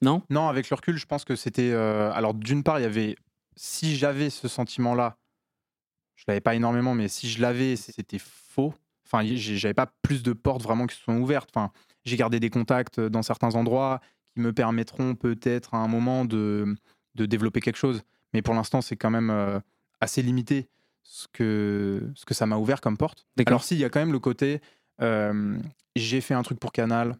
[0.03, 0.22] Non?
[0.30, 1.70] Non, avec le recul, je pense que c'était.
[1.72, 3.16] euh, alors, d'une part, il y avait.
[3.57, 5.16] Si j'avais ce sentiment-là,
[6.16, 8.74] je l'avais pas énormément, mais si je l'avais, c'était faux.
[9.07, 11.51] Enfin, y- j'ai- j'avais pas plus de portes vraiment qui se sont ouvertes.
[11.55, 11.70] Enfin,
[12.05, 14.01] j'ai gardé des contacts dans certains endroits
[14.34, 16.74] qui me permettront peut-être à un moment de,
[17.14, 18.03] de développer quelque chose.
[18.34, 19.59] Mais pour l'instant, c'est quand même euh,
[20.01, 20.68] assez limité
[21.03, 23.26] ce que, ce que ça m'a ouvert comme porte.
[23.36, 23.53] D'accord.
[23.53, 24.61] Alors, si, il y a quand même le côté.
[25.01, 25.57] euh,
[25.94, 27.16] j'ai fait un truc pour Canal,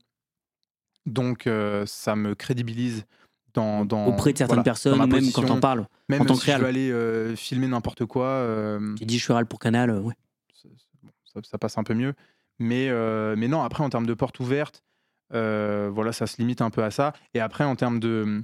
[1.07, 3.07] donc euh, ça me crédibilise
[3.55, 5.87] dans, dans- Auprès de certaines voilà, personnes, même quand t'en parles.
[6.09, 6.61] Même en tant si que je réal.
[6.63, 9.91] veux aller euh, filmer n'importe quoi, euh, Tu dis, je suis réel pour Canal.
[10.01, 10.15] ouais.
[10.53, 12.13] ça, ça passe un peu mieux.
[12.59, 12.91] Mais,
[13.37, 14.83] mais non, après, en termes de porte ouverte,
[15.31, 17.13] voilà, ça se limite un peu à ça.
[17.35, 18.43] Et après, en termes de,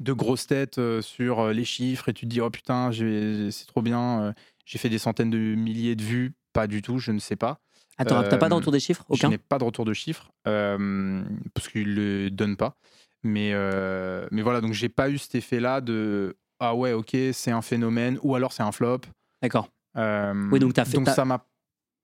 [0.00, 4.34] de grosses têtes sur les chiffres, et tu te dis, oh putain, c'est trop bien,
[4.66, 6.32] j'ai fait des centaines de milliers de vues.
[6.52, 7.60] Pas du tout, je ne sais pas.
[7.98, 9.04] Attends, t'as pas de Euh, retour des chiffres?
[9.10, 11.22] Je Aucun n'ai pas de retour de chiffres euh,
[11.54, 12.74] parce qu'ils le donnent pas.
[13.22, 17.50] Mais, euh, mais voilà, donc j'ai pas eu cet effet-là de ah ouais, ok, c'est
[17.50, 19.00] un phénomène ou alors c'est un flop.
[19.42, 19.68] D'accord.
[19.96, 21.44] Euh, Oui, donc t'as fait- t'as- ça m'a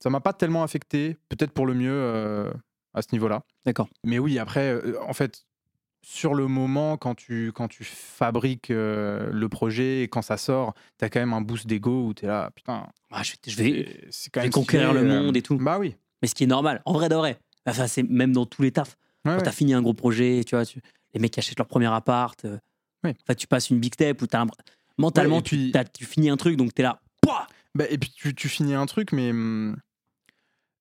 [0.00, 2.52] ça m'a pas tellement affecté, peut-être pour le mieux
[2.94, 3.42] à ce niveau-là.
[3.64, 3.88] D'accord.
[4.04, 5.44] Mais oui, après, en fait,
[6.02, 10.74] sur le moment, quand tu, quand tu fabriques euh, le projet et quand ça sort,
[10.98, 13.38] tu as quand même un boost d'ego où tu es là, putain, Ah, je, vais-
[13.50, 15.56] je vais, c'est- c'est quand je vais même conquérir le euh, monde et tout.
[15.58, 15.96] Bah oui.
[16.22, 17.38] Mais ce qui est normal, en vrai de vrai.
[17.66, 18.96] Enfin, c'est même dans tous les tafs.
[19.24, 19.42] Ouais, Quand ouais.
[19.42, 20.80] t'as fini un gros projet, tu vois, tu-
[21.14, 22.42] les mecs achètent leur premier appart.
[22.44, 22.58] euh,
[23.04, 23.14] Ouais.
[23.22, 24.54] Enfin, tu passes une big step où t'as l'impr-
[24.96, 27.00] mentalement, tu, t'as- tu finis un truc, donc t'es là.
[27.20, 29.76] Pouah Bah, et puis tu, tu finis un truc, mais hum,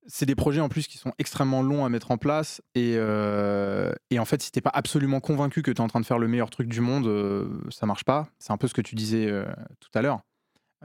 [0.07, 2.61] c'est des projets en plus qui sont extrêmement longs à mettre en place.
[2.76, 3.86] Et, euh,
[4.18, 6.18] et en fait, si t'es pas absolument convaincu que tu es en train de faire
[6.18, 8.28] le meilleur truc du monde, euh, ça marche pas.
[8.39, 9.45] C'est un peu ce que tu disais euh,
[9.80, 10.22] tout à l'heure.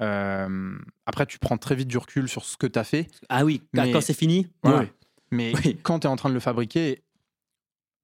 [0.01, 0.77] Euh,
[1.07, 3.07] après, tu prends très vite du recul sur ce que tu as fait.
[3.31, 4.93] Ah oui, quand, Mais- quand c'est fini, ouais.
[5.31, 5.79] Mais Oui.
[5.83, 7.03] quand tu es en train de le fabriquer,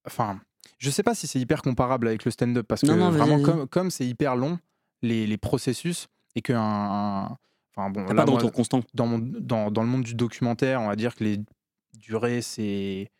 [0.06, 0.40] enfin,
[0.78, 3.68] je sais pas si c'est hyper comparable avec le stand-up parce que Non, vraiment, vas-y.
[3.68, 4.58] comme c'est hyper long,
[5.02, 7.36] les, les processus, et que un,
[7.76, 8.80] enfin bon, là, pas de moi, constant.
[8.94, 11.40] dans, mon, dans, dans le monde du documentaire, on va dire que les
[11.98, 13.10] durées, c'est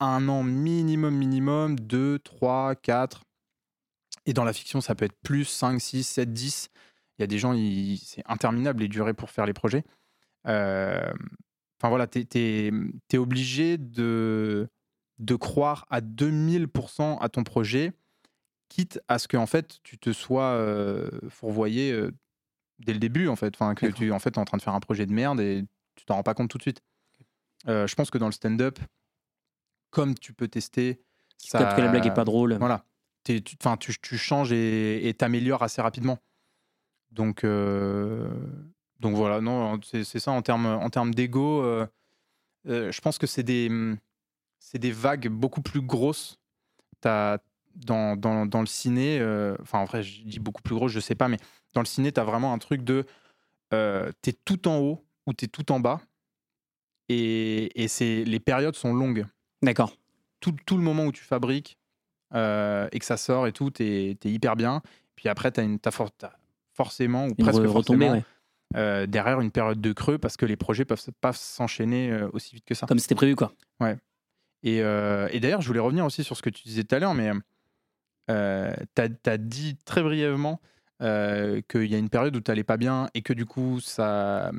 [0.00, 3.22] un an minimum, minimum, 2, 3, 4.
[4.26, 6.68] Et dans la fiction, ça peut être plus 5, 6, 7, 10.
[7.18, 7.54] Il y a des gens,
[8.02, 9.84] c'est interminable les durées pour faire les projets.
[10.46, 11.12] Euh,
[11.80, 14.68] Enfin voilà, tu es, obligé de,
[15.18, 17.92] de croire à 2000% à ton projet,
[18.68, 22.10] quitte à ce que en fait, tu te sois euh, fourvoyé euh,
[22.80, 23.54] dès le début, en fait.
[23.54, 25.64] Enfin, que tu en fait, es en train de faire un projet de merde et
[25.94, 26.80] tu t'en rends pas compte tout de suite.
[27.68, 28.80] Euh, je pense que dans le stand-up,
[29.90, 31.00] comme tu peux tester,
[31.42, 32.54] Tu captes que la blague est pas drôle.
[32.58, 32.84] voilà.
[33.24, 36.18] T'es- tu, tu, tu changes et t'améliores assez rapidement.
[37.10, 38.28] Donc, euh,
[39.00, 41.62] donc voilà, non, c'est ça en termes en termes d'ego.
[41.62, 41.86] euh,
[42.66, 43.70] euh, je pense que c'est des,
[44.74, 46.38] des vagues beaucoup plus grosses.
[47.00, 47.38] T'as-
[47.74, 49.20] dans, dans, dans le ciné,
[49.60, 51.36] enfin en vrai, je dis beaucoup plus gros, je sais pas, mais
[51.74, 53.06] dans le ciné, tu as vraiment un truc de.
[53.72, 56.00] Euh, tu es tout en haut ou tu es tout en bas.
[57.08, 59.26] Et, et c'est les périodes sont longues
[59.62, 59.92] D'accord.
[60.40, 61.78] tout, tout le moment où tu fabriques
[62.34, 64.82] euh, et que ça sort et tout, t'es es hyper bien.
[65.16, 66.10] Puis après, t'as for-
[66.74, 68.24] forcément ou Une presque re- forcément ouais.
[68.76, 72.54] euh, derrière une période de creux parce que les projets peuvent pas s'enchaîner euh, aussi
[72.54, 72.86] vite que ça.
[72.86, 73.52] Comme c'était prévu, quoi.
[74.62, 76.98] Et, euh, et d'ailleurs, je voulais revenir aussi sur ce que tu disais tout à
[76.98, 77.30] l'heure, mais
[78.30, 80.60] euh, t'as as dit très brièvement
[81.00, 84.50] euh, qu'il y a une période où t'allais pas bien et que du coup, ça,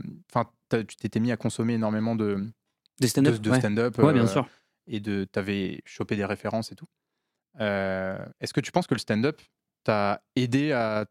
[0.71, 2.47] tu t'étais mis à consommer énormément de,
[3.03, 3.41] stand-up.
[3.41, 3.59] de ouais.
[3.59, 3.97] stand-up.
[3.97, 4.47] Ouais, bien sûr.
[4.89, 6.87] Et de t'avais chopé des références et tout.
[7.59, 9.41] Euh, Est-ce que tu penses que le stand-up
[9.83, 11.05] t'a aidé à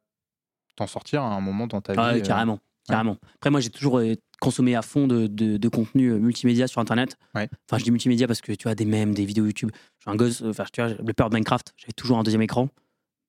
[0.76, 2.60] t'en sortir à un moment dans ta Ah vie euh, carrément.
[2.86, 3.16] carrément.
[3.36, 7.16] Après, moi, j'ai toujours euh, consommé à fond de, de, de contenu multimédia sur Internet.
[7.34, 7.48] Ouais.
[7.68, 9.70] Enfin, je dis multimédia parce que tu vois, des mèmes, des vidéos YouTube.
[9.98, 12.42] Je suis un gosse, enfin, tu vois, le peur de Minecraft, j'avais toujours un deuxième
[12.42, 12.68] écran.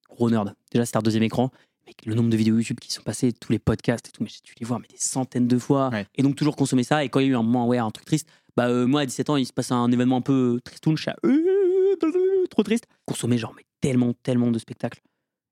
[0.09, 0.53] Gros nerd.
[0.71, 1.51] Déjà, c'était un deuxième écran.
[1.87, 4.29] Mec, le nombre de vidéos YouTube qui sont passées, tous les podcasts et tout, mais
[4.29, 5.89] j'ai dû les voir mais des centaines de fois.
[5.89, 6.05] Ouais.
[6.15, 7.03] Et donc, toujours consommer ça.
[7.03, 8.29] Et quand il y a eu un moment, ouais, un truc triste,
[8.59, 11.03] bah, euh, moi, à 17 ans, il se passe un événement un peu tristoun, je
[11.03, 12.87] suis là, euh, trop triste.
[13.05, 14.99] Consommer, genre, mais tellement, tellement de spectacles.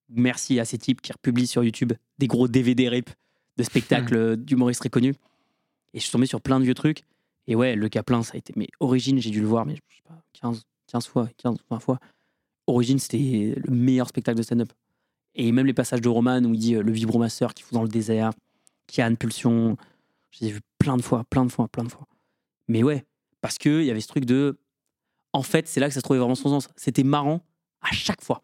[0.09, 3.09] Merci à ces types qui republient sur YouTube des gros DVD rip
[3.55, 5.15] de spectacles euh, d'humoristes très connus.
[5.93, 7.03] Et je suis tombé sur plein de vieux trucs.
[7.47, 8.51] Et ouais, le Caplin, ça a été.
[8.57, 11.79] Mais Origine, j'ai dû le voir, mais je sais pas, 15, 15 fois, 15, 20
[11.79, 11.99] fois.
[12.67, 14.73] Origine, c'était le meilleur spectacle de stand-up.
[15.33, 17.83] Et même les passages de Roman où il dit euh, le vibromasseur qui fout dans
[17.83, 18.33] le désert,
[18.85, 19.77] qui a une pulsion.
[20.31, 22.05] Je les ai vus plein de fois, plein de fois, plein de fois.
[22.67, 23.05] Mais ouais,
[23.41, 24.57] parce qu'il y avait ce truc de.
[25.33, 26.69] En fait, c'est là que ça se trouvait vraiment son sens.
[26.75, 27.45] C'était marrant
[27.81, 28.41] à chaque fois.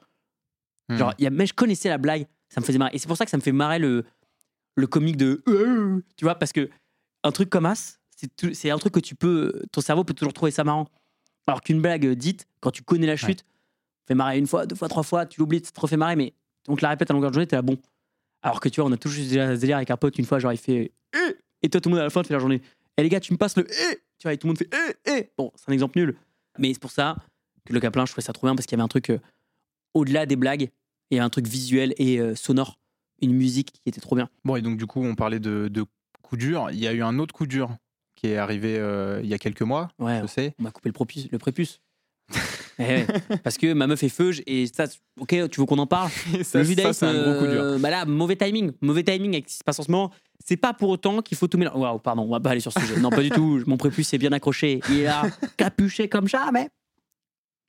[0.89, 0.97] hmm.
[0.97, 2.91] Genre, y a, mais je connaissais la blague, ça me faisait marrer.
[2.95, 4.05] Et c'est pour ça que ça me fait marrer le,
[4.75, 5.41] le comique de.
[5.47, 6.69] euh, Tu vois, parce que
[7.23, 9.61] un truc comme As, c'est tout- c'est un truc que tu peux.
[9.71, 10.87] Ton cerveau peut toujours trouver ça marrant.
[11.47, 13.45] Alors qu'une blague dite, quand tu connais la chute,
[14.07, 16.33] fait marrer une fois, deux fois, trois fois, tu l'oublies, ça te refait marrer, mais
[16.65, 17.77] donc la répète à longueur de journée, t'es là bon.
[18.41, 20.39] Alors que tu vois, on a toujours eu ce délire avec un pote, une fois,
[20.39, 20.91] genre il fait.
[21.15, 22.61] Eh Et toi, tout le monde à la fin, tu fais la journée.
[22.97, 23.65] Et les gars, tu me passes le.
[23.69, 24.69] Eh Tu vois, et tout le monde fait.
[24.73, 26.15] Eh Eh Bon, c'est un exemple nul.
[26.57, 27.17] Mais c'est pour ça
[27.65, 29.09] que le Caplin, je trouvais ça trop bien parce qu'il y avait un truc.
[29.09, 29.19] euh,
[29.93, 30.69] au-delà des blagues,
[31.11, 32.79] il y avait un truc visuel et euh, sonore,
[33.21, 34.29] une musique qui était trop bien.
[34.45, 35.83] Bon, et donc du coup, on parlait de, de
[36.21, 36.69] coup dur.
[36.71, 37.75] Il y a eu un autre coup dur
[38.15, 40.55] qui est arrivé euh, il y a quelques mois, Ouais, je sais.
[40.57, 41.81] on m'a coupé le, propus, le prépuce.
[42.79, 43.07] Eh ouais,
[43.43, 44.85] parce que ma meuf est feuge et ça,
[45.19, 47.61] ok, tu veux qu'on en parle ça, Le ça, judaïsme, c'est un gros coup dur.
[47.61, 50.11] euh, bah là, mauvais timing, mauvais timing avec ce qui se passe en ce moment.
[50.45, 51.77] C'est pas pour autant qu'il faut tout mélanger.
[51.79, 52.99] Waouh, pardon, on va pas aller sur ce sujet.
[52.99, 53.61] Non, pas du tout.
[53.67, 54.81] Mon prépuce est bien accroché.
[54.89, 55.23] Il est là,
[55.57, 56.69] capuché comme jamais.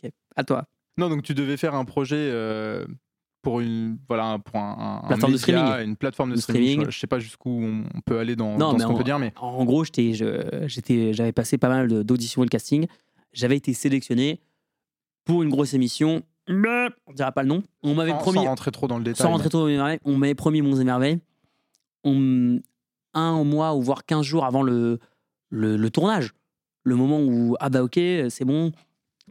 [0.03, 0.65] Ok, à toi.
[0.97, 2.85] Non, donc tu devais faire un projet euh,
[3.43, 5.85] pour une voilà pour un, Plateforme de streaming.
[5.85, 6.69] une plateforme de, De streaming.
[6.71, 6.91] streaming.
[6.91, 9.05] Je sais pas jusqu'où on peut aller dans, Non, dans mais ce qu'on on- peut
[9.05, 10.13] dire, mais En gros, j'étais,
[11.13, 12.87] j'avais passé pas mal d'auditions et de casting.
[13.33, 14.41] J'avais été sélectionné
[15.25, 16.23] pour une grosse émission.
[16.49, 17.63] Mais On dira pas le nom.
[17.83, 18.39] On m'avait sans, promis.
[18.39, 19.23] sans rentrer trop dans le détail.
[19.27, 21.19] Sans rentrer trop dans les merveilles, on m'avait promis Monts et Merveilles.
[22.05, 22.61] On,
[23.15, 24.99] un mois ou voire 15 jours avant le,
[25.49, 26.33] le, le tournage.
[26.83, 27.95] Le moment où, ah bah ok,
[28.29, 28.73] c'est bon.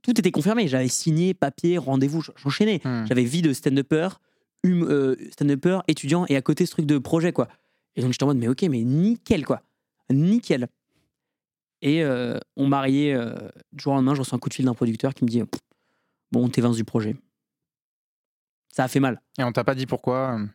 [0.01, 0.67] Tout était confirmé.
[0.67, 2.81] J'avais signé, papier, rendez-vous, j'enchaînais.
[2.83, 3.05] Hmm.
[3.07, 4.09] J'avais vie de stand-upper,
[4.65, 7.47] hum- euh, stand-upper, étudiant et à côté ce truc de projet, quoi.
[7.95, 9.61] Et donc j'étais en mode, mais ok, mais nickel, quoi.
[10.11, 10.67] Nickel.
[11.83, 13.35] Et euh, on mariait, euh,
[13.71, 15.43] du jour au lendemain, je reçois un coup de fil d'un producteur qui me dit
[16.33, 17.15] Bon, t'es Vince du projet.
[18.69, 19.21] Ça a fait mal.
[19.37, 20.45] Et on t'a pas dit pourquoi euh,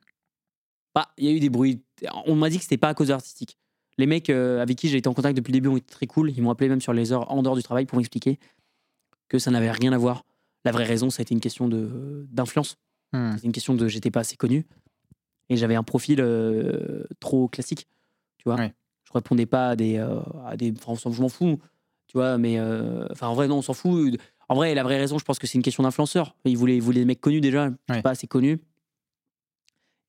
[0.92, 1.84] Bah, il y a eu des bruits.
[2.26, 3.56] On m'a dit que c'était pas à cause de l'artistique.
[3.96, 6.08] Les mecs euh, avec qui j'ai été en contact depuis le début ont été très
[6.08, 6.32] cool.
[6.32, 8.40] Ils m'ont appelé même sur les heures en dehors du travail pour m'expliquer
[9.28, 10.24] que ça n'avait rien à voir.
[10.64, 12.76] La vraie raison, ça a été une question d'influence.
[13.12, 13.36] hmm.
[13.36, 14.66] C'est une question de j'étais pas assez connu
[15.48, 17.86] et j'avais un profil euh, trop classique.
[18.38, 20.74] Tu vois, je répondais pas à des, euh, à des.
[20.76, 21.60] Enfin, on je m'en fous.
[22.08, 24.18] Tu vois, mais euh, enfin en vrai non, on s'en fout.
[24.48, 26.34] En vrai, la vraie raison, je pense que c'est une question d'influenceur.
[26.44, 28.02] Ils voulaient, ils voulaient des mecs connus déjà, Ouais.
[28.02, 28.58] pas assez connus.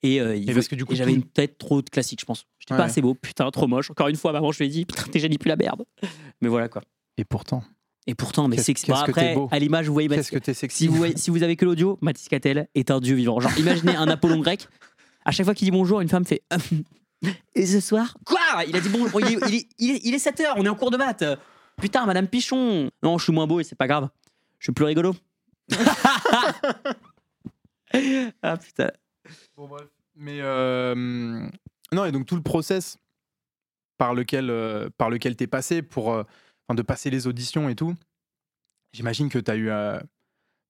[0.02, 2.26] Et, euh, Et parce que du coup, j'avais tout- une tête trop de classique, je
[2.26, 2.46] pense.
[2.60, 3.92] J'étais Ouais, pas assez beau, putain, trop moche.
[3.92, 5.84] Encore une fois, maman, je lui ai dit, putain, t'es génie plus la merde.
[6.42, 6.82] Mais voilà quoi.
[7.18, 7.64] Et pourtant,
[8.08, 9.50] Et pourtant, mais Qu'est-ce- c'est que qu'est-ce que t'es après, beau.
[9.52, 11.56] à l'image, vous voyez qu'est-ce Mathis- que t'es si sexy vous, voyez- si vous avez
[11.58, 13.40] que l'audio, Mathis Catel est un dieu vivant.
[13.42, 14.68] Genre, imaginez un Apollon grec.
[15.26, 16.42] À chaque fois qu'il dit bonjour, une femme fait.
[17.54, 18.40] Et ce soir Quoi?
[18.68, 19.20] Il a dit bonjour.
[19.22, 20.98] Il est, il est, il est, il est 7 heures, on est en cours de
[20.98, 21.26] maths.
[21.80, 22.90] Putain, Madame Pichon.
[23.04, 24.10] Non, je suis moins beau et c'est pas grave.
[24.60, 25.16] Je suis plus rigolo.
[28.42, 28.92] ah putain.
[29.56, 29.88] Bon, bref.
[30.16, 31.48] Mais euh,
[31.94, 32.98] non, et donc tout le process
[33.98, 36.24] par lequel, euh, par lequel t'es passé pour euh,
[36.68, 37.96] enfin, de passer les auditions et tout,
[38.94, 40.00] j'imagine que t'as eu, euh,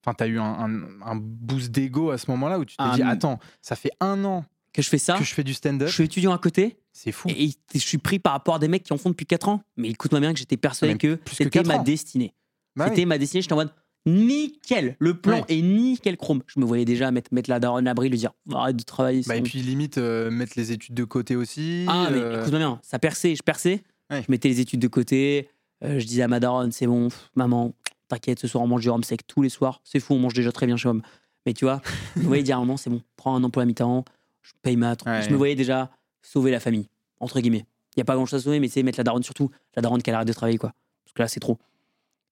[0.04, 2.92] enfin, t'as eu un, un- un boost d'ego à ce moment-là où tu t'es Ah,
[2.94, 5.18] dit attends, ça fait un an Que je fais ça.
[5.18, 7.28] que je fais du stand-up, Je suis étudiant à côté c'est fou.
[7.28, 9.48] et, et je suis pris par rapport à des mecs qui en font depuis 4
[9.48, 9.62] ans.
[9.76, 11.82] Mais écoute-moi bien que j'étais persuadé Même que c'était ma ans.
[11.82, 12.34] destinée.
[12.76, 12.90] Bah oui.
[12.90, 13.72] C'était ma destinée, j'étais en mode
[14.06, 15.44] nickel, le plan Ouais.
[15.48, 16.42] est nickel chrome.
[16.46, 19.22] Je me voyais déjà mettre, mettre la daronne à l'abri, lui dire arrête de travailler.
[19.26, 21.84] Bah, et puis limite euh, mettre les études de côté aussi.
[21.88, 23.82] ah, mais euh, écoute-moi bien, ça perçait, je perçais.
[24.10, 24.22] Ouais.
[24.26, 25.48] Je mettais les études de côté,
[25.84, 27.74] euh, je disais à ma daronne c'est bon, pff, maman,
[28.08, 29.80] t'inquiète, ce soir on mange du rhum sec tous les soirs.
[29.84, 31.02] C'est fou, on mange déjà très bien chez Homme.
[31.46, 31.80] Mais tu vois,
[32.16, 34.04] je me voyais dire à un moment c'est bon, prends un emploi à mi-temps,
[34.42, 34.90] je paye ma.
[35.06, 35.22] Ouais.
[35.22, 35.90] Je me voyais déjà
[36.22, 36.86] sauver la famille,
[37.20, 37.64] entre guillemets.
[37.96, 40.02] Il n'y a pas grand-chose à sauver, mais c'est mettre la daronne surtout, la daronne
[40.02, 40.72] qui arrête de travailler, quoi.
[41.04, 41.58] Parce que là, c'est trop.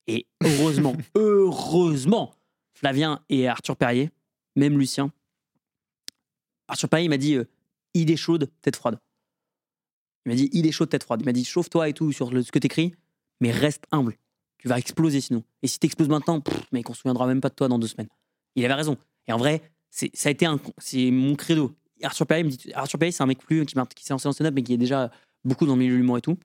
[0.08, 2.34] Et heureusement, heureusement,
[2.74, 4.10] Flavien et Arthur Perrier,
[4.56, 5.12] même Lucien,
[6.66, 7.44] Arthur Perrier m'a dit euh,
[7.94, 8.98] idée chaude, tête froide.
[10.26, 11.20] Il m'a dit idée chaude, tête froide.
[11.22, 12.94] Il m'a dit chauffe-toi et tout sur le- ce que t'écris,
[13.40, 14.16] mais reste humble.
[14.58, 15.44] Tu vas exploser sinon.
[15.62, 17.86] Et si t'exploses maintenant, pff, mec, on se souviendra même pas de toi dans deux
[17.86, 18.08] semaines.
[18.56, 18.96] Il avait raison.
[19.28, 21.72] Et en vrai, c'est, ça a été un, c'est mon credo.
[22.02, 24.32] Arthur Perrier me dit, Arthur Perrier, c'est un mec plus qui, qui s'est lancé en
[24.32, 25.10] stand-up, mais qui est déjà
[25.44, 26.36] beaucoup dans le milieu de l'humour et tout.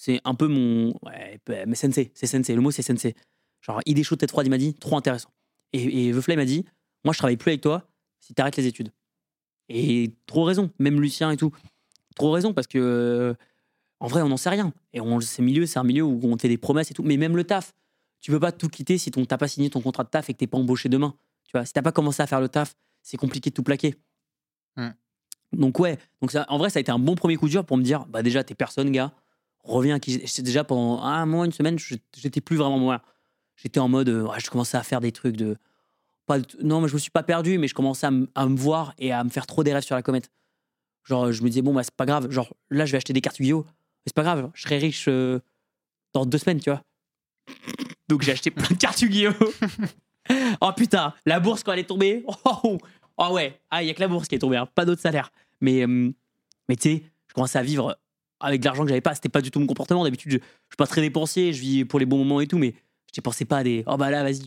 [0.00, 2.54] C'est un peu mon, ouais, mais sensei, c'est sensei.
[2.54, 3.16] Le mot c'est sensei.
[3.62, 4.46] Genre idée chaude, tête froide.
[4.46, 5.30] Il m'a dit trop intéressant.
[5.72, 6.64] Et, et Veufly m'a dit,
[7.04, 7.90] moi je travaille plus avec toi
[8.20, 8.92] si t'arrêtes les études.
[9.68, 11.50] Et trop raison, même Lucien et tout.
[12.14, 13.34] Trop raison parce que euh,
[13.98, 14.72] en vrai, on n'en sait rien.
[14.92, 17.02] Et on, ce milieu, c'est un milieu où on te fait des promesses et tout.
[17.02, 17.74] Mais même le taf,
[18.20, 20.38] tu peux pas tout quitter si t'as pas signé ton contrat de taf et que
[20.38, 21.16] t'es pas embauché demain.
[21.44, 23.96] Tu vois, si t'as pas commencé à faire le taf, c'est compliqué de tout plaquer.
[24.76, 24.90] Hmm.
[25.52, 27.76] Donc ouais, donc ça, en vrai, ça a été un bon premier coup dur pour
[27.76, 29.12] me dire, bah déjà t'es personne, gars.
[29.64, 33.02] Reviens qui déjà pendant un mois, une semaine, j'étais plus vraiment moi.
[33.56, 35.56] J'étais en mode, je commençais à faire des trucs de,
[36.28, 38.10] pas, non, mais je me suis pas perdu, mais je commençais à,
[38.46, 40.30] me voir et à me faire trop des rêves sur la comète.
[41.04, 42.30] Genre, je me disais, bon, bah, c'est pas grave.
[42.30, 43.66] Genre, là, je vais acheter des cartes Yu-Gi-Oh!
[44.06, 45.40] C'est pas grave, je serai riche euh,
[46.12, 46.82] dans deux semaines, tu vois.
[48.08, 49.32] Donc, j'ai acheté plein de cartes Yu-Gi-Oh!
[50.60, 52.24] oh putain, la bourse, quand elle est tombée.
[52.26, 52.78] Oh, oh,
[53.16, 55.00] oh ouais, ah, il y a que la bourse qui est tombée, hein, pas d'autre
[55.00, 55.32] salaire.
[55.60, 56.12] Mais, euh,
[56.68, 57.98] mais tu sais, je commençais à vivre
[58.40, 59.14] avec de l'argent que j'avais pas.
[59.14, 60.04] C'était pas du tout mon comportement.
[60.04, 62.58] D'habitude, je, je suis pas très dépensier, je vis pour les bons moments et tout,
[62.58, 62.74] mais
[63.06, 63.84] je dépensais pas à des.
[63.86, 64.42] Oh bah là, vas-y,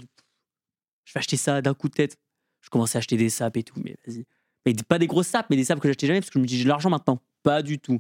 [1.06, 2.18] je vais acheter ça d'un coup de tête.
[2.62, 4.26] Je commençais à acheter des sapes et tout, mais vas-y.
[4.66, 6.46] Mais pas des grosses sapes, mais des sapes que j'achetais jamais parce que je me
[6.46, 7.20] dis j'ai de l'argent maintenant.
[7.44, 8.00] Pas du tout.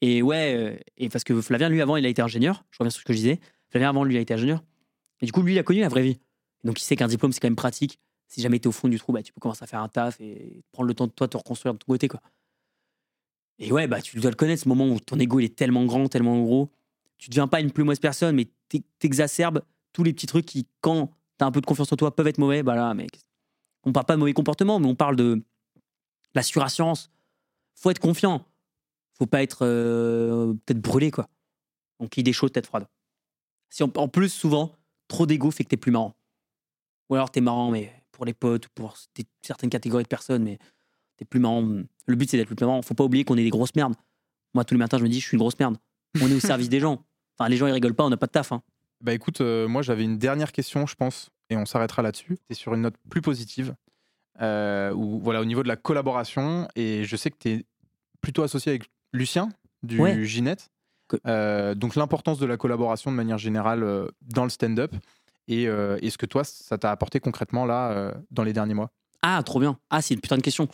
[0.00, 2.64] Et ouais, euh, parce que Flavien, lui, avant, il a été ingénieur.
[2.70, 3.40] Je reviens sur ce que je disais.
[3.70, 4.62] Flavien, avant, lui, a été ingénieur.
[5.22, 6.20] Et du coup, lui, il a connu la vraie vie.
[6.62, 7.98] Donc, il sait qu'un diplôme, c'est quand même pratique.
[8.28, 9.88] Si jamais tu es au fond du trou, bah, tu peux commencer à faire un
[9.88, 12.08] taf et prendre le temps de toi te reconstruire de ton côté.
[12.08, 12.20] Quoi.
[13.58, 15.84] Et ouais, bah, tu dois le connaître, ce moment où ton ego il est tellement
[15.84, 16.70] grand, tellement gros.
[17.18, 20.66] Tu deviens pas une plus mauvaise personne, mais t'ex- t'exacerbes tous les petits trucs qui,
[20.80, 22.62] quand t'as un peu de confiance en toi, peuvent être mauvais.
[22.62, 22.94] Bah là,
[23.84, 25.42] on parle pas de mauvais comportement, mais on parle de
[26.34, 27.10] la surassurance.
[27.76, 28.44] Faut être confiant.
[29.12, 31.28] Faut pas être euh, peut-être brûlé, quoi.
[32.00, 32.88] Donc, idée chaude, tête froide.
[33.70, 34.72] Si en, en plus, souvent,
[35.06, 36.14] trop d'ego fait que t'es plus marrant.
[37.08, 38.96] Ou alors t'es marrant, mais pour les potes ou pour
[39.42, 40.58] certaines catégories de personnes, mais
[41.16, 41.62] t'es plus marrant.
[42.06, 42.82] Le but, c'est d'être plus marrant.
[42.82, 43.94] Faut pas oublier qu'on est des grosses merdes.
[44.54, 45.76] Moi, tous les matins, je me dis, je suis une grosse merde.
[46.22, 47.04] On est au service des gens.
[47.38, 48.52] Enfin, les gens, ils rigolent pas, on n'a pas de taf.
[48.52, 48.62] hein.
[49.00, 52.38] Bah écoute, euh, moi j'avais une dernière question, je pense, et on s'arrêtera là-dessus.
[52.48, 53.74] C'est sur une note plus positive,
[54.40, 57.64] euh, où, voilà, au niveau de la collaboration, et je sais que tu es
[58.22, 59.50] plutôt associé avec Lucien
[59.82, 60.24] du Ouais.
[60.24, 60.70] Ginette.
[61.26, 64.94] Euh, donc l'importance de la collaboration de manière générale dans le stand-up,
[65.48, 68.90] et, euh, et ce que toi, ça t'a apporté concrètement là, dans les derniers mois.
[69.20, 69.78] Ah, trop bien.
[69.90, 70.68] Ah, c'est une putain de question.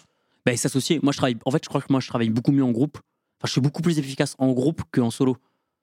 [0.47, 1.01] Bah, s'associer.
[1.03, 1.37] Moi, je travaille.
[1.45, 2.99] En fait, je crois que moi, je travaille beaucoup mieux en groupe.
[3.39, 5.37] Enfin, je suis beaucoup plus efficace en groupe qu'en solo.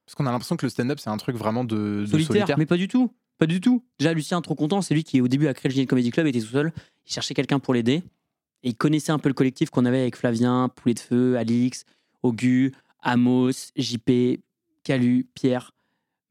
[0.05, 2.57] Parce qu'on a l'impression que le stand-up, c'est un truc vraiment de, de solitaire, solitaire.
[2.57, 3.11] mais pas du tout.
[3.37, 3.83] Pas du tout.
[3.99, 6.27] Déjà, Lucien, trop content, c'est lui qui, au début, a créé le Génie Comedy Club,
[6.27, 6.71] était tout seul.
[7.05, 8.03] Il cherchait quelqu'un pour l'aider.
[8.63, 11.85] Et il connaissait un peu le collectif qu'on avait avec Flavien, Poulet de Feu, Alix,
[12.23, 14.39] Augu, Amos, JP,
[14.83, 15.73] Calu, Pierre,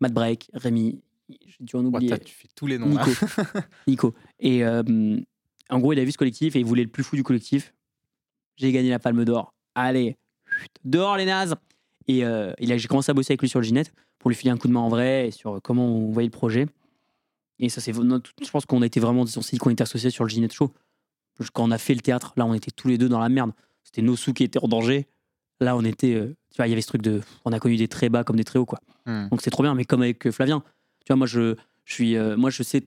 [0.01, 1.01] Matt Break, Rémi.
[1.29, 2.18] J'ai dû en oublier.
[2.18, 2.89] tu fais tous les noms.
[2.89, 3.11] Nico.
[3.87, 4.14] Nico.
[4.41, 4.83] Et euh,
[5.70, 7.72] en gros, il a vu ce collectif et il voulait le plus fou du collectif.
[8.57, 9.54] J'ai gagné la palme d'or.
[9.74, 10.16] Allez,
[10.84, 11.54] dehors les nazes.
[12.09, 14.57] Et euh, j'ai commencé à bosser avec lui sur le Ginette pour lui filer un
[14.57, 16.66] coup de main en vrai et sur comment on voyait le projet.
[17.59, 17.92] Et ça, c'est.
[17.92, 19.22] Je pense qu'on a été vraiment.
[19.22, 20.72] On s'est dit qu'on était associés sur le Ginette Show.
[21.52, 23.52] Quand on a fait le théâtre, là, on était tous les deux dans la merde.
[23.82, 25.07] C'était nos sous qui étaient en danger.
[25.61, 26.14] Là, on était.
[26.14, 27.22] euh, tu vois, il y avait ce truc de.
[27.44, 28.78] On a connu des très bas comme des très hauts, quoi.
[29.07, 29.28] Hmm.
[29.30, 30.62] Donc c'est trop bien, mais comme avec euh, Flavien.
[31.04, 31.54] Tu vois, moi je,
[31.84, 32.82] je suis, euh, moi je sais.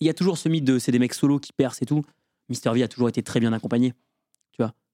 [0.00, 2.04] Il y a toujours ce mythe de c'est des mecs solos qui percent et tout.
[2.48, 3.94] Mister V a toujours été très bien accompagné.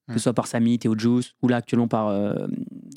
[0.09, 2.47] Que ce soit par Samy, Théo Juice, ou là actuellement par euh,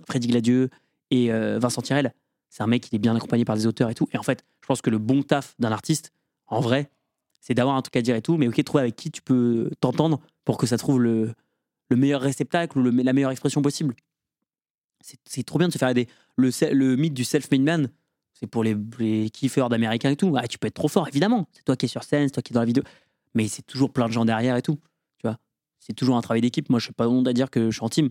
[0.07, 0.69] Freddy Gladieux
[1.11, 2.13] et euh, Vincent Tirel.
[2.49, 4.07] C'est un mec qui est bien accompagné par des auteurs et tout.
[4.11, 6.11] Et en fait, je pense que le bon taf d'un artiste,
[6.47, 6.89] en vrai,
[7.41, 9.69] c'est d'avoir un truc à dire et tout, mais ok, trouver avec qui tu peux
[9.79, 11.33] t'entendre pour que ça trouve le,
[11.89, 13.95] le meilleur réceptacle ou la meilleure expression possible.
[15.25, 16.07] C'est trop bien de se faire aider.
[16.37, 17.89] Le mythe du self-made man,
[18.33, 20.35] c'est pour les, les kiffeurs d'américains et tout.
[20.37, 21.47] Ah, tu peux être trop fort, évidemment.
[21.51, 22.83] C'est toi qui es sur scène, c'est toi qui es dans la vidéo.
[23.35, 24.79] Mais c'est toujours plein de gens derrière et tout.
[25.85, 26.69] C'est toujours un travail d'équipe.
[26.69, 28.09] Moi, je n'ai pas honte à dire que je suis en team.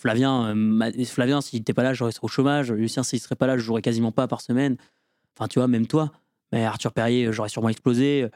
[0.00, 2.72] Flavien, euh, Flavien s'il n'était pas là, j'aurais au chômage.
[2.72, 4.78] Lucien, s'il serait pas là, je jouerais quasiment pas par semaine.
[5.36, 6.12] Enfin, tu vois, même toi.
[6.52, 8.26] Arthur Perrier, euh, j'aurais sûrement explosé.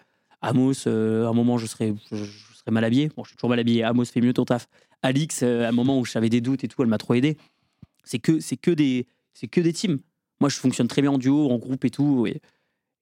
[0.42, 3.10] Amos, euh, à un moment, je serais, je, serais mal habillé.
[3.16, 3.82] Bon, je suis toujours mal habillé.
[3.84, 4.68] Amos fait mieux ton taf.
[5.00, 7.38] Alix, à un moment où j'avais des doutes et tout, elle m'a trop aidé.
[8.04, 9.98] C'est que, c'est que des, c'est que des teams.
[10.40, 12.26] Moi, je fonctionne très bien en duo, en groupe et tout.
[12.26, 12.42] Et,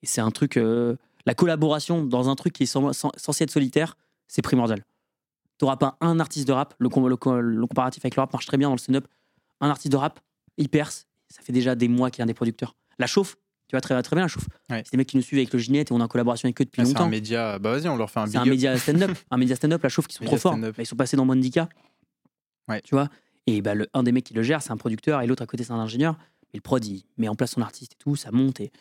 [0.04, 0.56] c'est un truc.
[0.56, 3.96] la collaboration dans un truc qui est censé être solitaire,
[4.28, 4.84] c'est primordial.
[5.62, 6.74] Tu n'auras pas un artiste de rap.
[6.80, 9.06] Le, com- le co- le comparatif avec le rap marche très bien dans le stand-up.
[9.60, 10.18] Un artiste de rap,
[10.56, 11.06] il perce.
[11.28, 12.74] Ça fait déjà des mois qu'il y a un des producteurs.
[12.98, 13.36] La chauffe,
[13.68, 14.48] tu vois très, très bien la chauffe.
[14.68, 14.82] Ouais.
[14.84, 16.60] C'est des mecs qui nous suivent avec le Ginette et on est en collaboration avec
[16.60, 17.04] eux depuis Ah, c'est longtemps.
[17.04, 17.60] un média.
[17.60, 18.48] Bah vas-y, on leur fait un C'est big un up.
[18.50, 19.10] média stand-up.
[19.30, 20.58] un média stand-up, la chauffe, qui sont Média trop forts.
[20.58, 21.68] Bah, ils sont passés dans Mondica.
[22.66, 22.80] Ouais.
[22.82, 23.08] Tu vois?
[23.46, 25.46] Et bah, le, un des mecs qui le gère, c'est un producteur et l'autre à
[25.46, 26.16] côté, c'est un ingénieur.
[26.52, 28.58] Et le prod, il met en place son artiste et tout, ça monte.
[28.60, 28.72] Et...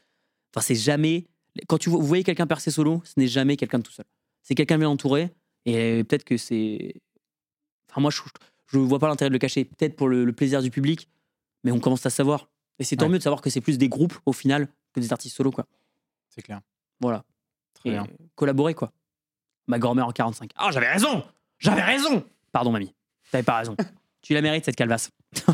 [0.55, 1.27] Enfin, c'est jamais.
[1.67, 4.05] Quand tu vo- vous voyez quelqu'un percer solo, ce n'est jamais quelqu'un de tout seul.
[4.41, 5.29] C'est quelqu'un bien entouré.
[5.66, 6.93] Et peut-être que c'est.
[7.89, 8.22] Enfin, moi, je,
[8.68, 9.66] je vois pas l'intérêt de le cacher.
[9.66, 11.07] Peut-être pour le, le plaisir du public,
[11.64, 12.49] mais on commence à savoir.
[12.80, 13.12] Et c'est tant Ouais.
[13.12, 15.68] mieux de savoir que c'est plus des groupes au final que des artistes solo, quoi.
[16.30, 16.62] C'est clair.
[16.99, 17.24] Voilà.
[17.76, 18.07] Très Et bien.
[18.36, 18.91] collaborer, quoi.
[19.68, 20.51] Ma grand-mère en 45.
[20.55, 21.24] Ah, j'avais raison
[21.59, 22.93] J'avais raison Pardon, mamie.
[23.32, 23.76] T'avais pas raison.
[24.22, 25.12] tu la mérites, cette calvasse.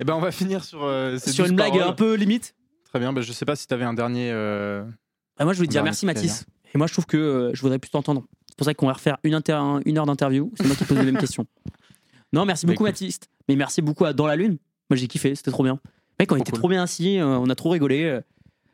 [0.00, 0.82] Eh ben, on va finir sur.
[0.82, 1.88] euh, ces Sur une blague paroles.
[1.88, 2.56] un peu limite.
[2.86, 3.12] Très bien.
[3.12, 4.30] Bah, je sais pas si tu avais un dernier.
[4.32, 4.84] euh,
[5.38, 6.44] Ah, moi, je voulais te dire merci, Mathis.
[6.74, 8.24] Et moi, je trouve que euh, je voudrais plus t'entendre.
[8.48, 10.52] C'est pour ça qu'on va refaire une, inter- une heure d'interview.
[10.56, 11.46] C'est moi qui pose les mêmes questions.
[12.34, 13.28] Non, merci Bah, beaucoup, écoute.
[13.46, 14.56] Mais merci beaucoup à Dans la Lune.
[14.88, 15.34] Moi, j'ai kiffé.
[15.34, 15.78] C'était trop bien.
[16.18, 16.58] Mec, on Trop était cool.
[16.60, 17.18] trop bien assis.
[17.18, 18.04] euh, on a trop rigolé.
[18.04, 18.20] euh,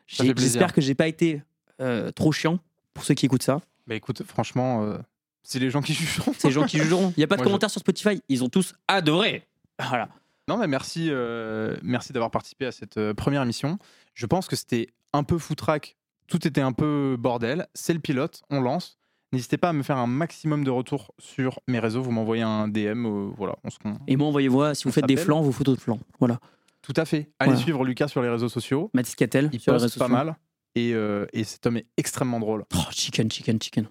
[0.06, 0.52] Ça j'ai- fait plaisir.
[0.52, 1.42] J'espère que j'ai pas été
[1.80, 2.60] euh, trop chiant
[2.94, 3.60] pour ceux qui écoutent ça.
[3.88, 4.98] Bah écoute, franchement, euh,
[5.42, 6.32] c'est les gens qui jugeront.
[6.38, 7.12] C'est les gens qui jugeront.
[7.16, 8.22] Il n'y a pas de Moi, je- commentaires sur Spotify.
[8.28, 9.44] Ils ont tous adoré.
[9.88, 10.08] Voilà.
[10.46, 13.76] Non, mais merci, euh, merci d'avoir participé à cette euh, première émission.
[14.14, 15.96] Je pense que c'était un peu foutraque.
[16.28, 17.66] Tout était un peu bordel.
[17.74, 18.42] C'est le pilote.
[18.50, 18.98] On lance.
[19.32, 22.00] N'hésitez pas à me faire un maximum de retours sur mes réseaux.
[22.02, 23.04] Vous m'envoyez un DM.
[23.06, 25.80] euh, voilà, on se Et moi, envoyez-moi, si vous faites des flancs, vos photos de
[25.82, 26.00] flancs.
[26.18, 26.38] Voilà.
[26.80, 27.30] Tout à fait.
[27.38, 27.60] Allez Voilà.
[27.60, 28.90] suivre Lucas sur les réseaux sociaux.
[28.94, 30.24] Mathis Cattel, Il sur les poste réseaux pas sociaux.
[30.26, 30.36] mal.
[30.74, 32.64] Et, euh, et cet homme est extrêmement drôle.
[32.74, 33.88] Oh, chicken, chicken, chicken.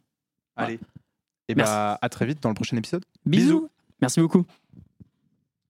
[0.55, 0.79] Allez.
[1.49, 1.71] Et Merci.
[1.71, 3.03] bah, à très vite dans le prochain épisode.
[3.25, 3.45] Bisous.
[3.45, 3.69] Bisous.
[4.01, 4.45] Merci beaucoup.